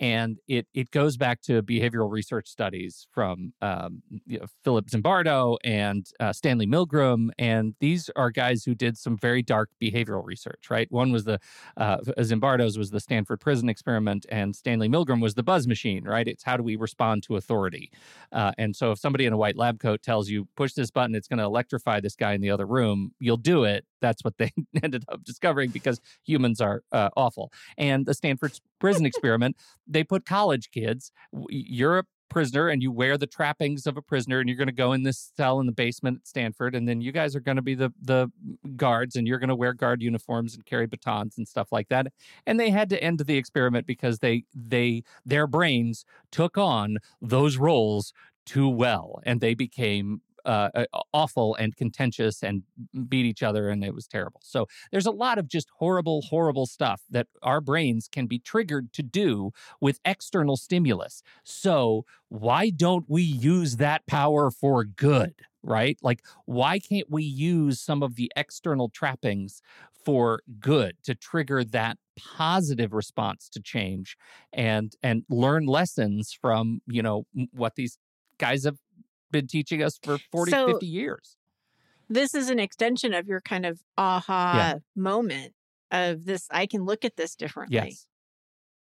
and 0.00 0.38
it 0.48 0.66
it 0.74 0.90
goes 0.90 1.16
back 1.16 1.40
to 1.42 1.62
behavioral 1.62 2.10
research 2.10 2.48
studies 2.48 3.06
from 3.12 3.52
um, 3.62 4.02
you 4.26 4.38
know, 4.38 4.46
Philip 4.64 4.86
Zimbardo 4.86 5.56
and 5.64 6.06
uh, 6.20 6.32
Stanley 6.32 6.66
Milgram, 6.66 7.30
and 7.38 7.74
these 7.80 8.10
are 8.16 8.30
guys 8.30 8.64
who 8.64 8.74
did 8.74 8.96
some 8.96 9.16
very 9.16 9.42
dark 9.42 9.70
behavioral 9.82 10.24
research. 10.24 10.70
Right, 10.70 10.90
one 10.90 11.12
was 11.12 11.24
the 11.24 11.38
uh, 11.76 11.98
Zimbardo's 12.20 12.78
was 12.78 12.90
the 12.90 13.00
Stanford 13.00 13.40
Prison 13.40 13.68
Experiment, 13.68 14.26
and 14.30 14.54
Stanley 14.54 14.88
Milgram 14.88 15.20
was 15.20 15.34
the 15.34 15.42
Buzz 15.42 15.66
Machine. 15.66 16.04
Right, 16.04 16.28
it's 16.28 16.44
how 16.44 16.56
do 16.56 16.62
we 16.62 16.76
respond 16.76 17.22
to 17.24 17.36
authority, 17.36 17.90
uh, 18.32 18.52
and 18.58 18.74
so 18.74 18.92
if 18.92 18.98
somebody 18.98 19.26
in 19.26 19.32
a 19.32 19.36
white 19.36 19.56
lab 19.56 19.80
coat 19.80 20.02
tells 20.02 20.28
you 20.28 20.46
push 20.56 20.72
this 20.74 20.90
button, 20.90 21.14
it's 21.14 21.28
going 21.28 21.38
to 21.38 21.44
electrify 21.44 22.00
this 22.00 22.14
guy 22.14 22.32
in 22.32 22.40
the 22.40 22.50
other 22.50 22.66
room, 22.66 23.12
you'll 23.20 23.36
do 23.36 23.64
it. 23.64 23.84
That's 24.00 24.24
what 24.24 24.38
they 24.38 24.52
ended 24.82 25.04
up 25.08 25.24
discovering 25.24 25.70
because 25.70 26.00
humans 26.24 26.60
are 26.60 26.82
uh, 26.92 27.10
awful. 27.16 27.52
And 27.76 28.06
the 28.06 28.14
Stanford 28.14 28.58
Prison 28.78 29.06
Experiment 29.18 29.56
they 29.86 30.04
put 30.04 30.26
college 30.26 30.70
kids, 30.70 31.12
Europe 31.48 32.06
prisoner 32.28 32.68
and 32.68 32.82
you 32.82 32.92
wear 32.92 33.16
the 33.16 33.26
trappings 33.26 33.86
of 33.86 33.96
a 33.96 34.02
prisoner 34.02 34.40
and 34.40 34.48
you're 34.48 34.56
going 34.56 34.68
to 34.68 34.72
go 34.72 34.92
in 34.92 35.02
this 35.02 35.32
cell 35.36 35.60
in 35.60 35.66
the 35.66 35.72
basement 35.72 36.18
at 36.20 36.28
Stanford 36.28 36.74
and 36.74 36.86
then 36.86 37.00
you 37.00 37.12
guys 37.12 37.34
are 37.34 37.40
going 37.40 37.56
to 37.56 37.62
be 37.62 37.74
the 37.74 37.92
the 38.02 38.30
guards 38.76 39.16
and 39.16 39.26
you're 39.26 39.38
going 39.38 39.48
to 39.48 39.56
wear 39.56 39.72
guard 39.72 40.02
uniforms 40.02 40.54
and 40.54 40.64
carry 40.66 40.86
batons 40.86 41.38
and 41.38 41.48
stuff 41.48 41.72
like 41.72 41.88
that 41.88 42.08
and 42.46 42.58
they 42.58 42.70
had 42.70 42.88
to 42.90 43.02
end 43.02 43.18
the 43.20 43.36
experiment 43.36 43.86
because 43.86 44.18
they 44.18 44.44
they 44.54 45.02
their 45.24 45.46
brains 45.46 46.04
took 46.30 46.58
on 46.58 46.98
those 47.20 47.56
roles 47.56 48.12
too 48.44 48.68
well 48.68 49.20
and 49.24 49.40
they 49.40 49.54
became 49.54 50.20
uh, 50.48 50.84
awful 51.12 51.54
and 51.56 51.76
contentious 51.76 52.42
and 52.42 52.62
beat 53.08 53.26
each 53.26 53.42
other 53.42 53.68
and 53.68 53.84
it 53.84 53.94
was 53.94 54.06
terrible. 54.06 54.40
So 54.42 54.66
there's 54.90 55.06
a 55.06 55.10
lot 55.10 55.38
of 55.38 55.48
just 55.48 55.68
horrible 55.78 56.22
horrible 56.22 56.66
stuff 56.66 57.02
that 57.10 57.26
our 57.42 57.60
brains 57.60 58.08
can 58.10 58.26
be 58.26 58.38
triggered 58.38 58.92
to 58.94 59.02
do 59.02 59.50
with 59.80 60.00
external 60.04 60.56
stimulus. 60.56 61.22
So 61.44 62.04
why 62.28 62.70
don't 62.70 63.04
we 63.08 63.22
use 63.22 63.76
that 63.76 64.06
power 64.06 64.50
for 64.50 64.84
good 64.84 65.34
right? 65.64 65.98
Like 66.02 66.20
why 66.46 66.78
can't 66.78 67.10
we 67.10 67.24
use 67.24 67.80
some 67.80 68.02
of 68.02 68.14
the 68.14 68.30
external 68.36 68.88
trappings 68.88 69.60
for 70.04 70.40
good 70.60 70.96
to 71.04 71.14
trigger 71.14 71.64
that 71.64 71.98
positive 72.16 72.92
response 72.92 73.48
to 73.50 73.60
change 73.60 74.16
and 74.52 74.94
and 75.02 75.24
learn 75.28 75.66
lessons 75.66 76.32
from 76.32 76.80
you 76.86 77.02
know 77.02 77.24
what 77.52 77.74
these 77.76 77.98
guys 78.38 78.64
have 78.64 78.78
been 79.30 79.46
teaching 79.46 79.82
us 79.82 79.98
for 80.02 80.18
40, 80.32 80.50
So- 80.50 80.66
50 80.68 80.86
years. 80.86 81.36
This 82.10 82.34
is 82.34 82.48
an 82.48 82.58
extension 82.58 83.12
of 83.12 83.26
your 83.26 83.40
kind 83.42 83.66
of 83.66 83.80
aha 83.98 84.54
Yeah. 84.56 84.78
moment 84.96 85.52
of 85.90 86.24
this. 86.24 86.46
I 86.50 86.66
can 86.66 86.84
look 86.84 87.04
at 87.04 87.16
this 87.16 87.34
differently. 87.34 87.74
Yes. 87.76 88.06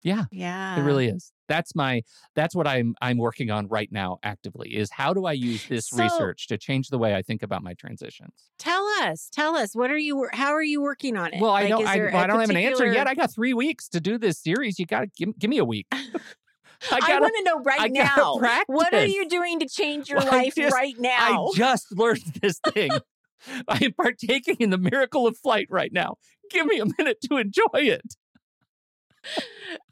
Yeah, 0.03 0.25
Yeah. 0.31 0.79
it 0.79 0.83
really 0.83 1.07
is. 1.09 1.33
That's 1.49 1.75
my 1.75 2.03
that's 2.35 2.55
what 2.55 2.67
I'm 2.67 2.95
I'm 3.01 3.17
working 3.19 3.51
on 3.51 3.67
right 3.69 3.91
now 3.91 4.19
actively 4.23 4.77
is 4.77 4.91
how 4.93 5.15
do 5.15 5.25
I 5.25 5.33
use 5.33 5.67
this 5.67 5.87
So- 5.89 6.03
research 6.03 6.47
to 6.49 6.59
change 6.59 6.89
the 6.91 6.99
way 6.99 7.15
I 7.15 7.23
think 7.23 7.43
about 7.43 7.63
my 7.63 7.73
transitions? 7.75 8.51
Tell 8.59 8.85
us. 9.01 9.29
Tell 9.33 9.57
us. 9.57 9.75
What 9.75 9.91
are 9.91 9.97
you? 9.99 10.29
How 10.33 10.53
are 10.53 10.63
you 10.63 10.81
working 10.83 11.17
on 11.17 11.33
it? 11.33 11.41
Well, 11.41 11.53
I 11.53 11.67
don't 11.69 11.87
I, 11.87 11.95
I 12.23 12.27
don't 12.27 12.39
have 12.41 12.51
an 12.51 12.57
answer 12.57 12.93
yet. 12.93 13.09
I 13.09 13.15
got 13.15 13.33
3 13.33 13.55
weeks 13.55 13.89
to 13.89 14.01
do 14.01 14.19
this 14.19 14.39
series. 14.39 14.79
You 14.79 14.87
got 14.87 15.01
to 15.01 15.07
give, 15.17 15.39
give 15.39 15.49
me 15.51 15.59
a 15.59 15.65
week. 15.65 15.87
I 16.91 16.99
I, 17.03 17.21
want 17.21 17.35
to 17.39 17.43
know 17.45 17.61
right 17.63 17.81
I 17.81 17.89
now. 17.89 18.35
What 18.67 18.93
are 18.95 19.05
you 19.07 19.29
doing 19.29 19.61
to 19.61 19.69
change 19.69 20.09
your 20.09 20.19
Well, 20.19 20.29
life 20.33 20.55
just- 20.57 20.75
right 20.75 20.95
now? 20.99 21.49
I 21.49 21.57
just 21.57 21.87
learned 21.97 22.23
this 22.43 22.59
thing. 22.73 22.91
I 23.69 23.79
am 23.85 23.93
partaking 23.93 24.57
in 24.61 24.71
the 24.71 24.79
miracle 24.79 25.27
of 25.27 25.37
flight 25.39 25.69
right 25.71 25.93
now. 25.93 26.17
Give 26.51 26.67
me 26.67 26.79
a 26.81 26.87
minute 26.99 27.19
to 27.31 27.37
enjoy 27.37 27.65
it. 27.75 28.15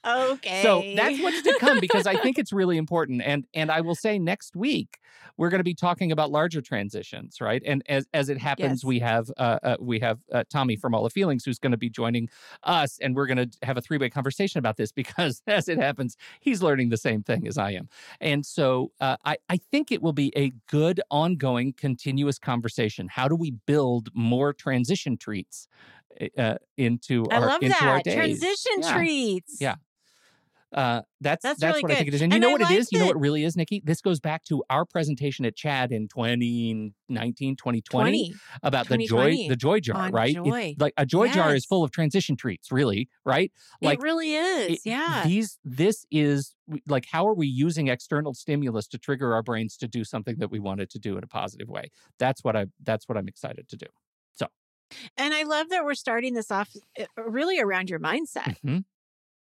Okay. 0.06 0.62
So 0.62 0.82
that's 0.94 1.20
what's 1.20 1.42
to 1.42 1.56
come 1.60 1.80
because 1.80 2.06
I 2.06 2.16
think 2.16 2.38
it's 2.38 2.52
really 2.52 2.76
important. 2.84 3.22
And 3.22 3.46
and 3.54 3.70
I 3.70 3.80
will 3.80 3.94
say 3.94 4.18
next 4.18 4.56
week 4.56 4.98
we're 5.36 5.48
going 5.48 5.60
to 5.60 5.64
be 5.64 5.74
talking 5.74 6.12
about 6.12 6.30
larger 6.30 6.60
transitions, 6.60 7.40
right? 7.40 7.62
And 7.64 7.82
as 7.88 8.06
as 8.12 8.28
it 8.28 8.38
happens, 8.38 8.64
Yes. 8.82 8.84
we 8.84 8.98
have 9.00 9.30
uh, 9.36 9.58
uh 9.62 9.76
we 9.80 9.98
have 10.00 10.18
uh, 10.32 10.44
Tommy 10.50 10.76
from 10.76 10.94
All 10.94 11.02
the 11.02 11.10
Feelings 11.10 11.44
who's 11.44 11.58
going 11.58 11.72
to 11.72 11.78
be 11.78 11.90
joining 11.90 12.28
us, 12.62 12.98
and 13.00 13.16
we're 13.16 13.26
going 13.26 13.50
to 13.50 13.50
have 13.62 13.76
a 13.76 13.80
three 13.80 13.98
way 13.98 14.08
conversation 14.10 14.58
about 14.58 14.76
this 14.76 14.92
because 15.04 15.42
as 15.46 15.68
it 15.68 15.78
happens, 15.78 16.16
he's 16.40 16.62
learning 16.62 16.90
the 16.90 16.96
same 16.96 17.22
thing 17.22 17.46
as 17.46 17.58
I 17.58 17.72
am. 17.72 17.88
And 18.20 18.44
so 18.46 18.92
uh, 19.00 19.16
I 19.24 19.36
I 19.48 19.56
think 19.56 19.90
it 19.90 20.02
will 20.02 20.12
be 20.12 20.32
a 20.36 20.52
good 20.68 21.00
ongoing 21.10 21.72
continuous 21.72 22.38
conversation. 22.38 23.08
How 23.08 23.28
do 23.28 23.36
we 23.36 23.52
build 23.66 24.10
more 24.14 24.52
transition 24.52 25.16
treats? 25.16 25.68
Uh, 26.38 26.54
into 26.76 27.24
I 27.30 27.36
our 27.36 27.46
love 27.46 27.62
into 27.62 27.84
our 27.84 27.96
that 27.98 28.04
days. 28.04 28.14
transition 28.14 28.72
Yeah. 28.80 28.96
treats. 28.96 29.60
Yeah. 29.60 29.74
Uh, 30.72 31.02
that's 31.20 31.40
That's 31.44 31.60
that's, 31.60 31.62
really 31.74 31.82
what 31.82 31.92
I 31.92 31.94
think 31.94 32.06
good. 32.08 32.14
it 32.14 32.16
is. 32.16 32.22
And 32.22 32.32
you 32.32 32.40
know 32.40 32.48
I 32.48 32.52
what 32.52 32.60
it 32.62 32.70
is? 32.72 32.90
You 32.90 32.98
know 32.98 33.06
what 33.06 33.14
it 33.14 33.20
really 33.20 33.44
is, 33.44 33.56
Nikki? 33.56 33.80
This 33.84 34.00
goes 34.00 34.18
back 34.18 34.42
to 34.46 34.64
our 34.68 34.84
presentation 34.84 35.44
at 35.44 35.54
CHADD 35.56 35.92
in 35.92 36.08
2019, 36.08 37.54
2020 37.54 37.80
20. 37.82 38.34
about 38.64 38.88
the 38.88 38.98
joy 39.06 39.46
the 39.48 39.54
joy 39.54 39.78
jar, 39.78 39.96
on 40.06 40.10
right? 40.12 40.34
Joy. 40.34 40.74
like 40.80 40.92
a 40.96 41.06
joy 41.06 41.28
jar 41.28 41.54
is 41.54 41.64
full 41.64 41.84
of 41.84 41.92
transition 41.92 42.34
treats, 42.36 42.72
really, 42.72 43.08
right? 43.24 43.52
Like 43.80 44.00
it 44.00 44.02
really 44.02 44.34
is. 44.34 44.72
it- 44.72 44.80
yeah. 44.84 45.22
These 45.24 45.58
this 45.64 46.06
is 46.10 46.56
like 46.88 47.06
how 47.12 47.24
are 47.28 47.34
we 47.34 47.46
using 47.46 47.86
external 47.86 48.34
stimulus 48.34 48.88
to 48.88 48.98
trigger 48.98 49.32
our 49.32 49.44
brains 49.44 49.76
to 49.76 49.86
do 49.86 50.02
something 50.02 50.36
that 50.38 50.50
we 50.50 50.58
wanted 50.58 50.90
to 50.90 50.98
do 50.98 51.16
in 51.16 51.22
a 51.22 51.28
positive 51.28 51.68
way? 51.68 51.90
That's 52.18 52.42
what 52.42 52.56
I 52.56 52.66
that's 52.82 53.08
what 53.08 53.16
I'm 53.16 53.28
excited 53.28 53.68
to 53.68 53.76
do. 53.76 53.86
And 55.16 55.34
I 55.34 55.42
love 55.44 55.68
that 55.70 55.84
we're 55.84 55.94
starting 55.94 56.34
this 56.34 56.50
off 56.50 56.76
uh, 56.98 57.04
really 57.22 57.60
around 57.60 57.90
your 57.90 58.00
mindset. 58.00 58.56
Mhm. 58.62 58.84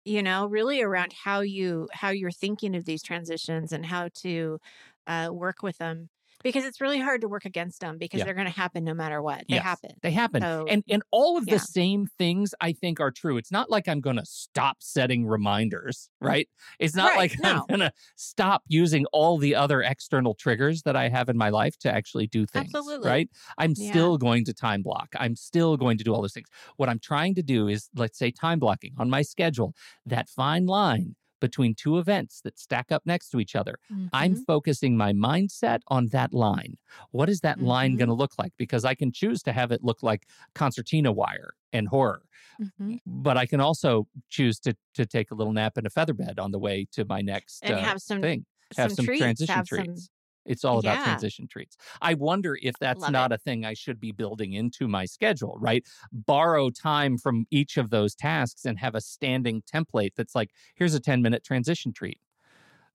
you 0.05 0.21
know 0.23 0.45
really 0.47 0.81
around 0.81 1.13
how 1.13 1.41
you 1.41 1.87
how 1.93 2.09
you're 2.09 2.31
thinking 2.31 2.75
of 2.75 2.85
these 2.85 3.03
transitions 3.03 3.71
and 3.71 3.85
how 3.85 4.09
to 4.15 4.59
uh, 5.07 5.29
work 5.31 5.61
with 5.63 5.77
them 5.77 6.09
because 6.43 6.65
it's 6.65 6.81
really 6.81 6.99
hard 6.99 7.21
to 7.21 7.27
work 7.27 7.45
against 7.45 7.79
them 7.81 7.97
because 7.97 8.19
Yeah. 8.19 8.25
they're 8.25 8.33
going 8.33 8.47
to 8.47 8.51
happen 8.53 8.83
no 8.83 8.93
matter 8.93 9.21
what 9.21 9.45
they 9.49 9.55
Yes. 9.55 9.63
happen 9.63 9.91
They 10.01 10.11
happen. 10.11 10.41
So, 10.41 10.65
and 10.69 10.83
and 10.89 11.01
all 11.11 11.37
of 11.37 11.45
yeah. 11.47 11.55
the 11.55 11.59
same 11.59 12.07
things 12.17 12.53
I 12.61 12.73
think 12.73 12.99
are 12.99 13.11
true. 13.11 13.37
It's 13.37 13.51
not 13.51 13.69
like 13.69 13.87
I'm 13.87 14.01
going 14.01 14.17
to 14.17 14.25
stop 14.25 14.77
setting 14.81 15.25
reminders, 15.25 16.09
right? 16.21 16.47
It's 16.79 16.95
not 16.95 17.11
Right, 17.11 17.17
like 17.31 17.39
no. 17.43 17.49
I'm 17.49 17.65
going 17.67 17.79
to 17.79 17.91
stop 18.15 18.63
using 18.67 19.05
all 19.13 19.37
the 19.37 19.55
other 19.55 19.81
external 19.81 20.33
triggers 20.35 20.81
that 20.83 20.95
I 20.95 21.09
have 21.09 21.29
in 21.29 21.37
my 21.37 21.49
life 21.49 21.77
to 21.79 21.93
actually 21.93 22.27
do 22.27 22.45
things, 22.45 22.75
Absolutely. 22.75 23.09
right? 23.09 23.29
I'm 23.57 23.73
Yeah. 23.77 23.91
still 23.91 24.17
going 24.17 24.45
to 24.45 24.53
time 24.53 24.81
block. 24.83 25.09
I'm 25.19 25.35
still 25.35 25.77
going 25.77 25.97
to 25.97 26.03
do 26.03 26.13
all 26.13 26.21
those 26.21 26.33
things. 26.33 26.49
What 26.77 26.89
I'm 26.89 26.99
trying 26.99 27.35
to 27.35 27.43
do 27.43 27.67
is 27.67 27.89
let's 27.95 28.17
say 28.17 28.31
time 28.31 28.59
blocking 28.59 28.93
on 28.97 29.09
my 29.09 29.21
schedule, 29.21 29.73
that 30.05 30.29
fine 30.29 30.65
line 30.65 31.15
between 31.47 31.75
two 31.75 31.97
events 31.99 32.39
that 32.45 32.57
stack 32.57 32.89
up 32.89 33.01
next 33.05 33.29
to 33.31 33.37
each 33.43 33.53
other. 33.53 33.75
I'm 34.13 34.35
Mhm. 34.35 34.45
focusing 34.45 34.95
my 34.95 35.11
mindset 35.11 35.79
on 35.89 36.07
that 36.15 36.33
line. 36.33 36.77
What 37.11 37.27
is 37.33 37.41
that 37.41 37.59
line 37.61 37.91
Mhm. 37.93 37.97
going 37.99 38.07
to 38.07 38.13
look 38.23 38.33
like? 38.39 38.53
Because 38.57 38.85
I 38.85 38.95
can 38.95 39.11
choose 39.11 39.43
to 39.43 39.51
have 39.51 39.69
it 39.75 39.83
look 39.83 40.01
like 40.01 40.21
concertina 40.55 41.11
wire 41.11 41.51
and 41.73 41.89
horror, 41.89 42.23
Mhm. 42.61 42.99
but 43.05 43.35
I 43.37 43.45
can 43.45 43.59
also 43.59 44.07
choose 44.29 44.57
to 44.61 44.71
to 44.93 45.05
take 45.05 45.31
a 45.31 45.35
little 45.35 45.51
nap 45.53 45.77
in 45.77 45.85
a 45.85 45.89
feather 45.89 46.13
bed 46.13 46.39
on 46.39 46.51
the 46.51 46.59
way 46.59 46.85
to 46.95 47.03
my 47.03 47.21
next 47.21 47.63
and 47.65 47.73
uh, 47.73 47.79
have 47.81 47.99
some 48.01 48.21
thing. 48.21 48.45
Have 48.77 48.91
some, 48.93 49.05
treats, 49.05 49.19
transition 49.21 49.53
have 49.55 49.67
some- 49.67 49.83
treats. 49.85 50.09
It's 50.45 50.63
all 50.65 50.79
about 50.79 50.99
Yeah. 50.99 50.99
transition 50.99 51.47
treats. 51.47 51.77
I 52.01 52.13
wonder 52.15 52.57
if 52.61 52.77
that's 52.79 53.07
Love 53.07 53.07
not 53.07 53.31
a 53.31 53.37
thing 53.37 53.65
I 53.65 53.73
should 53.73 53.99
be 53.99 54.11
building 54.11 54.53
into 54.53 54.87
my 54.87 55.05
schedule, 55.05 55.55
right? 55.59 55.85
Borrow 56.11 56.69
time 56.69 57.17
from 57.17 57.45
each 57.51 57.77
of 57.77 57.89
those 57.89 58.15
tasks 58.15 58.65
and 58.65 58.79
have 58.79 58.95
a 58.95 59.01
standing 59.01 59.61
template 59.63 60.11
that's 60.15 60.35
like, 60.35 60.51
here's 60.75 60.93
a 60.93 60.99
10 60.99 61.21
minute 61.21 61.43
transition 61.43 61.93
treat. 61.93 62.19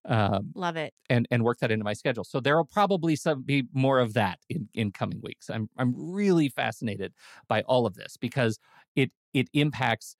Um, 0.04 0.54
love 0.54 0.76
it 0.76 0.94
and 1.10 1.26
and 1.30 1.44
work 1.44 1.58
that 1.58 1.70
into 1.70 1.84
my 1.84 1.92
schedule. 1.92 2.24
So 2.24 2.40
there 2.40 2.56
will 2.56 2.64
probably 2.66 3.16
some 3.16 3.42
be 3.42 3.64
more 3.72 3.98
of 3.98 4.14
that 4.14 4.38
in 4.48 4.68
in 4.74 4.92
coming 4.92 5.20
weeks. 5.22 5.50
I'm 5.50 5.68
I'm 5.76 5.94
really 5.96 6.48
fascinated 6.48 7.12
by 7.48 7.62
all 7.62 7.86
of 7.86 7.94
this 7.94 8.16
because 8.16 8.58
it 8.96 9.10
it 9.34 9.48
impacts 9.52 10.16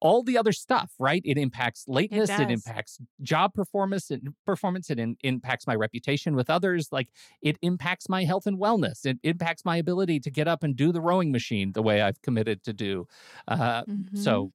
all 0.00 0.22
the 0.22 0.36
other 0.38 0.52
stuff, 0.52 0.92
right? 0.98 1.22
It 1.24 1.38
impacts 1.38 1.84
lateness, 1.88 2.38
it, 2.38 2.50
does. 2.50 2.50
impacts 2.50 2.98
job 3.22 3.54
performance, 3.54 4.10
it 4.10 4.22
performance, 4.46 4.90
it 4.90 4.98
in, 4.98 5.16
impacts 5.22 5.66
my 5.66 5.74
reputation 5.74 6.34
with 6.36 6.50
others, 6.50 6.88
like 6.92 7.08
it 7.42 7.58
impacts 7.62 8.08
my 8.08 8.24
health 8.24 8.46
and 8.46 8.58
wellness. 8.58 9.04
It 9.06 9.18
impacts 9.22 9.64
my 9.64 9.76
ability 9.76 10.20
to 10.20 10.30
get 10.30 10.48
up 10.48 10.62
and 10.62 10.76
do 10.76 10.92
the 10.92 11.00
rowing 11.00 11.32
machine 11.32 11.72
the 11.72 11.82
way 11.82 12.02
I've 12.02 12.20
committed 12.22 12.62
to 12.64 12.72
do. 12.72 13.06
Uh, 13.48 13.84
Mhm. 13.86 14.16
So 14.16 14.52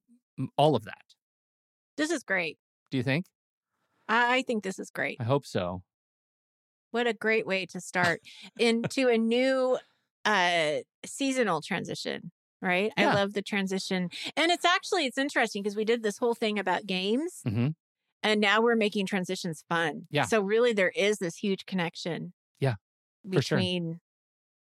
all 0.58 0.76
of 0.76 0.84
that. 0.86 1.16
this 1.98 2.12
is 2.12 2.24
great 2.24 2.58
Do 2.92 2.98
you 2.98 3.04
think? 3.04 3.26
I 4.08 4.38
I 4.38 4.42
think 4.44 4.64
this 4.64 4.80
is 4.80 4.90
great 4.90 5.20
I 5.20 5.24
hope 5.24 5.46
so. 5.46 5.84
what 6.92 7.08
a 7.08 7.14
great 7.14 7.46
way 7.46 7.66
to 7.68 7.82
start 7.82 8.22
into 8.58 9.08
a 9.10 9.18
new 9.18 9.78
uh 10.26 10.78
seasonal 11.06 11.62
transition 11.62 12.32
right 12.66 12.92
Yeah. 12.98 13.12
i 13.12 13.14
love 13.14 13.34
the 13.34 13.42
transition 13.42 14.10
and 14.36 14.52
it's 14.52 14.66
actually 14.66 15.06
it's 15.06 15.18
interesting 15.18 15.62
because 15.64 15.76
we 15.78 15.86
did 15.86 16.04
this 16.04 16.18
whole 16.18 16.34
thing 16.36 16.60
about 16.60 16.86
games 16.86 17.42
hmm 17.48 17.68
and 18.24 18.42
now 18.42 18.60
we're 18.60 18.76
making 18.76 19.06
transitions 19.06 19.64
fun 19.70 20.08
Yeah. 20.10 20.24
so 20.26 20.42
really 20.42 20.74
there 20.74 20.92
is 20.96 21.20
this 21.20 21.36
huge 21.38 21.66
connection 21.68 22.34
Yeah, 22.60 22.76
for 23.32 23.42
sure. 23.42 23.58
between 23.60 24.00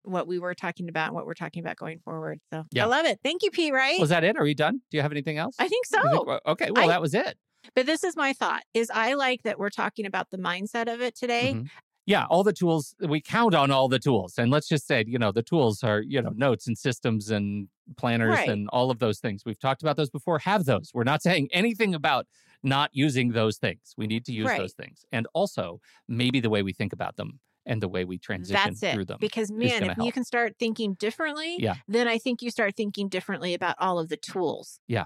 what 0.05 0.29
we 0.29 0.39
were 0.39 0.55
talking 0.55 0.89
about 0.89 1.09
and 1.09 1.15
what 1.17 1.27
we're 1.27 1.35
talking 1.35 1.63
about 1.63 1.77
going 1.77 1.99
forward 1.99 2.39
so 2.53 2.65
Yeah. 2.71 2.85
i 2.85 2.87
love 2.87 3.05
it 3.05 3.19
thank 3.25 3.43
you 3.43 3.51
Pete 3.51 3.73
Wright 3.75 4.01
Was 4.01 4.11
that 4.11 4.23
it? 4.25 4.37
Are 4.39 4.45
we 4.45 4.55
done? 4.55 4.81
Do 4.91 4.97
you 4.97 5.03
have 5.03 5.13
anything 5.13 5.37
else? 5.39 5.57
i 5.59 5.67
think 5.69 5.85
so 5.87 6.01
think- 6.03 6.29
okay, 6.47 6.71
well, 6.71 6.85
I- 6.85 6.89
that 6.89 7.01
was 7.03 7.15
it. 7.15 7.37
but 7.75 7.85
this 7.87 8.05
is 8.05 8.17
my 8.17 8.33
thought 8.33 8.63
is 8.75 8.91
i 8.95 9.15
like 9.15 9.43
that 9.43 9.59
we're 9.59 9.71
talking 9.71 10.07
about 10.07 10.31
the 10.31 10.39
mindset 10.39 10.93
of 10.93 11.01
it 11.01 11.17
today 11.17 11.55
Mhm. 11.57 11.69
Yeah, 12.09 12.25
all 12.31 12.43
the 12.43 12.55
tools, 12.55 12.95
we 13.07 13.21
count 13.21 13.55
on 13.55 13.71
all 13.71 13.87
the 13.87 13.99
tools. 13.99 14.39
And 14.39 14.51
let's 14.51 14.67
just 14.67 14.87
say, 14.87 15.05
you 15.07 15.19
know, 15.19 15.31
the 15.31 15.43
tools 15.43 15.85
are, 15.85 16.01
you 16.01 16.23
know, 16.23 16.33
notes 16.35 16.67
and 16.67 16.77
systems 16.79 17.31
and 17.31 17.69
planners 17.99 18.31
Right. 18.31 18.49
and 18.49 18.67
all 18.71 18.91
of 18.91 18.99
those 18.99 19.19
things. 19.21 19.43
We've 19.45 19.59
talked 19.59 19.83
about 19.83 19.97
those 19.99 20.09
before. 20.09 20.39
Have 20.39 20.65
those. 20.65 20.91
We're 20.95 21.05
not 21.05 21.21
saying 21.29 21.49
anything 21.53 21.95
about 21.95 22.27
not 22.63 22.89
using 22.95 23.33
those 23.33 23.59
things. 23.59 23.93
We 23.99 24.07
need 24.07 24.25
to 24.25 24.33
use 24.33 24.47
Right. 24.47 24.59
those 24.59 24.73
things. 24.73 25.05
And 25.13 25.27
also, 25.35 25.81
maybe 26.09 26.41
the 26.41 26.49
way 26.49 26.63
we 26.63 26.73
think 26.73 26.95
about 26.95 27.17
them 27.17 27.41
and 27.67 27.83
the 27.83 27.89
way 27.89 28.07
we 28.07 28.17
transition 28.17 28.55
That's 28.65 28.83
it. 28.83 28.95
through 28.95 29.05
them. 29.05 29.19
Because 29.21 29.51
man, 29.51 29.83
if 29.91 29.99
you 29.99 30.11
can 30.11 30.25
start 30.25 30.55
thinking 30.59 30.95
differently, 30.95 31.57
Yeah. 31.59 31.75
then 31.89 32.09
I 32.09 32.17
think 32.17 32.41
you 32.41 32.51
start 32.51 32.75
thinking 32.75 33.11
differently 33.11 33.53
about 33.53 33.77
all 33.79 33.99
of 33.99 34.09
the 34.09 34.17
tools. 34.17 34.81
Yeah. 34.89 35.05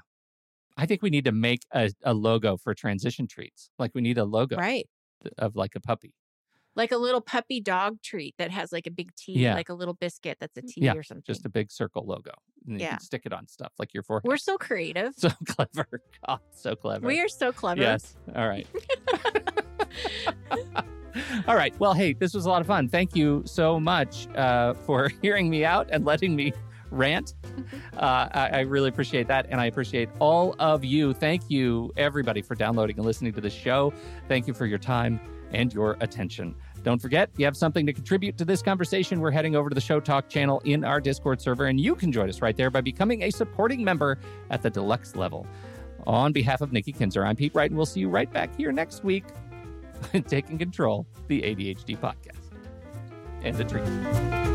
I 0.76 0.86
think 0.86 1.02
we 1.02 1.10
need 1.10 1.24
to 1.24 1.32
make 1.32 1.62
a, 1.72 1.90
a 2.04 2.14
logo 2.14 2.56
for 2.56 2.74
transition 2.74 3.26
treats. 3.26 3.70
Like 3.78 3.90
we 3.92 4.00
need 4.02 4.18
a 4.18 4.24
logo. 4.24 4.56
Right. 4.56 4.88
of 5.38 5.54
like 5.56 5.74
a 5.76 5.80
puppy. 5.80 6.14
Like 6.74 6.90
a 6.92 6.96
little 6.96 7.20
puppy 7.20 7.60
dog 7.60 8.00
treat 8.02 8.34
that 8.38 8.50
has 8.50 8.72
like 8.72 8.86
a 8.86 8.90
big 8.90 9.14
T, 9.14 9.32
Yeah. 9.32 9.54
like 9.54 9.68
a 9.68 9.74
little 9.74 9.94
biscuit 9.94 10.38
that's 10.40 10.56
a 10.56 10.62
T 10.62 10.74
Yeah, 10.76 10.94
or 10.94 11.02
something. 11.02 11.22
Just 11.26 11.44
a 11.44 11.50
big 11.50 11.70
circle 11.70 12.04
logo. 12.06 12.30
And 12.66 12.80
you 12.80 12.84
Yeah. 12.86 12.90
can 12.92 13.00
stick 13.00 13.22
it 13.26 13.32
on 13.32 13.46
stuff 13.48 13.72
like 13.78 13.92
your 13.92 14.02
forehead. 14.02 14.24
We're 14.26 14.36
so 14.38 14.56
creative. 14.58 15.12
so 15.16 15.28
clever. 15.46 15.86
God, 16.26 16.40
so 16.54 16.74
clever. 16.74 17.06
We 17.06 17.20
are 17.20 17.28
so 17.28 17.52
clever. 17.52 17.82
Yes. 17.82 18.16
All 18.34 18.48
right. 18.48 18.66
All 21.46 21.56
right. 21.56 21.78
Well, 21.78 21.92
hey, 21.92 22.14
this 22.14 22.32
was 22.34 22.46
a 22.46 22.48
lot 22.48 22.60
of 22.60 22.66
fun. 22.66 22.88
Thank 22.88 23.14
you 23.14 23.42
so 23.44 23.78
much 23.78 24.28
uh, 24.34 24.72
for 24.74 25.10
hearing 25.20 25.50
me 25.50 25.64
out 25.64 25.88
and 25.90 26.04
letting 26.04 26.34
me 26.34 26.52
rant. 26.90 27.34
Uh, 27.96 28.28
I, 28.32 28.48
I 28.52 28.60
really 28.60 28.88
appreciate 28.88 29.26
that. 29.28 29.46
And 29.50 29.60
I 29.60 29.66
appreciate 29.66 30.08
all 30.20 30.54
of 30.58 30.84
you. 30.84 31.12
Thank 31.12 31.50
you, 31.50 31.92
everybody, 31.96 32.40
for 32.42 32.54
downloading 32.54 32.96
and 32.96 33.04
listening 33.04 33.32
to 33.34 33.40
the 33.40 33.50
show. 33.50 33.92
Thank 34.28 34.46
you 34.46 34.54
for 34.54 34.66
your 34.66 34.78
time 34.78 35.20
and 35.52 35.72
your 35.72 35.96
attention. 36.00 36.54
Don't 36.82 37.00
forget, 37.00 37.30
if 37.32 37.38
you 37.38 37.44
have 37.44 37.56
something 37.56 37.86
to 37.86 37.92
contribute 37.92 38.36
to 38.38 38.44
this 38.44 38.62
conversation. 38.62 39.20
We're 39.20 39.30
heading 39.30 39.54
over 39.54 39.68
to 39.68 39.74
the 39.74 39.80
Show 39.80 40.00
Talk 40.00 40.28
channel 40.28 40.60
in 40.64 40.84
our 40.84 41.00
Discord 41.00 41.40
server, 41.40 41.66
and 41.66 41.80
you 41.80 41.94
can 41.94 42.10
join 42.10 42.28
us 42.28 42.42
right 42.42 42.56
there 42.56 42.70
by 42.70 42.80
becoming 42.80 43.22
a 43.22 43.30
supporting 43.30 43.84
member 43.84 44.18
at 44.50 44.62
the 44.62 44.70
deluxe 44.70 45.14
level. 45.14 45.46
On 46.06 46.32
behalf 46.32 46.60
of 46.60 46.72
Nikki 46.72 46.92
Kinzer, 46.92 47.24
I'm 47.24 47.36
Pete 47.36 47.54
Wright, 47.54 47.70
and 47.70 47.76
we'll 47.76 47.86
see 47.86 48.00
you 48.00 48.08
right 48.08 48.32
back 48.32 48.56
here 48.56 48.72
next 48.72 49.04
week 49.04 49.24
Taking 50.26 50.58
Control, 50.58 51.06
the 51.28 51.42
ADHD 51.42 51.98
podcast. 51.98 52.38
And 53.42 53.56
the 53.56 53.64
tree. 53.64 54.51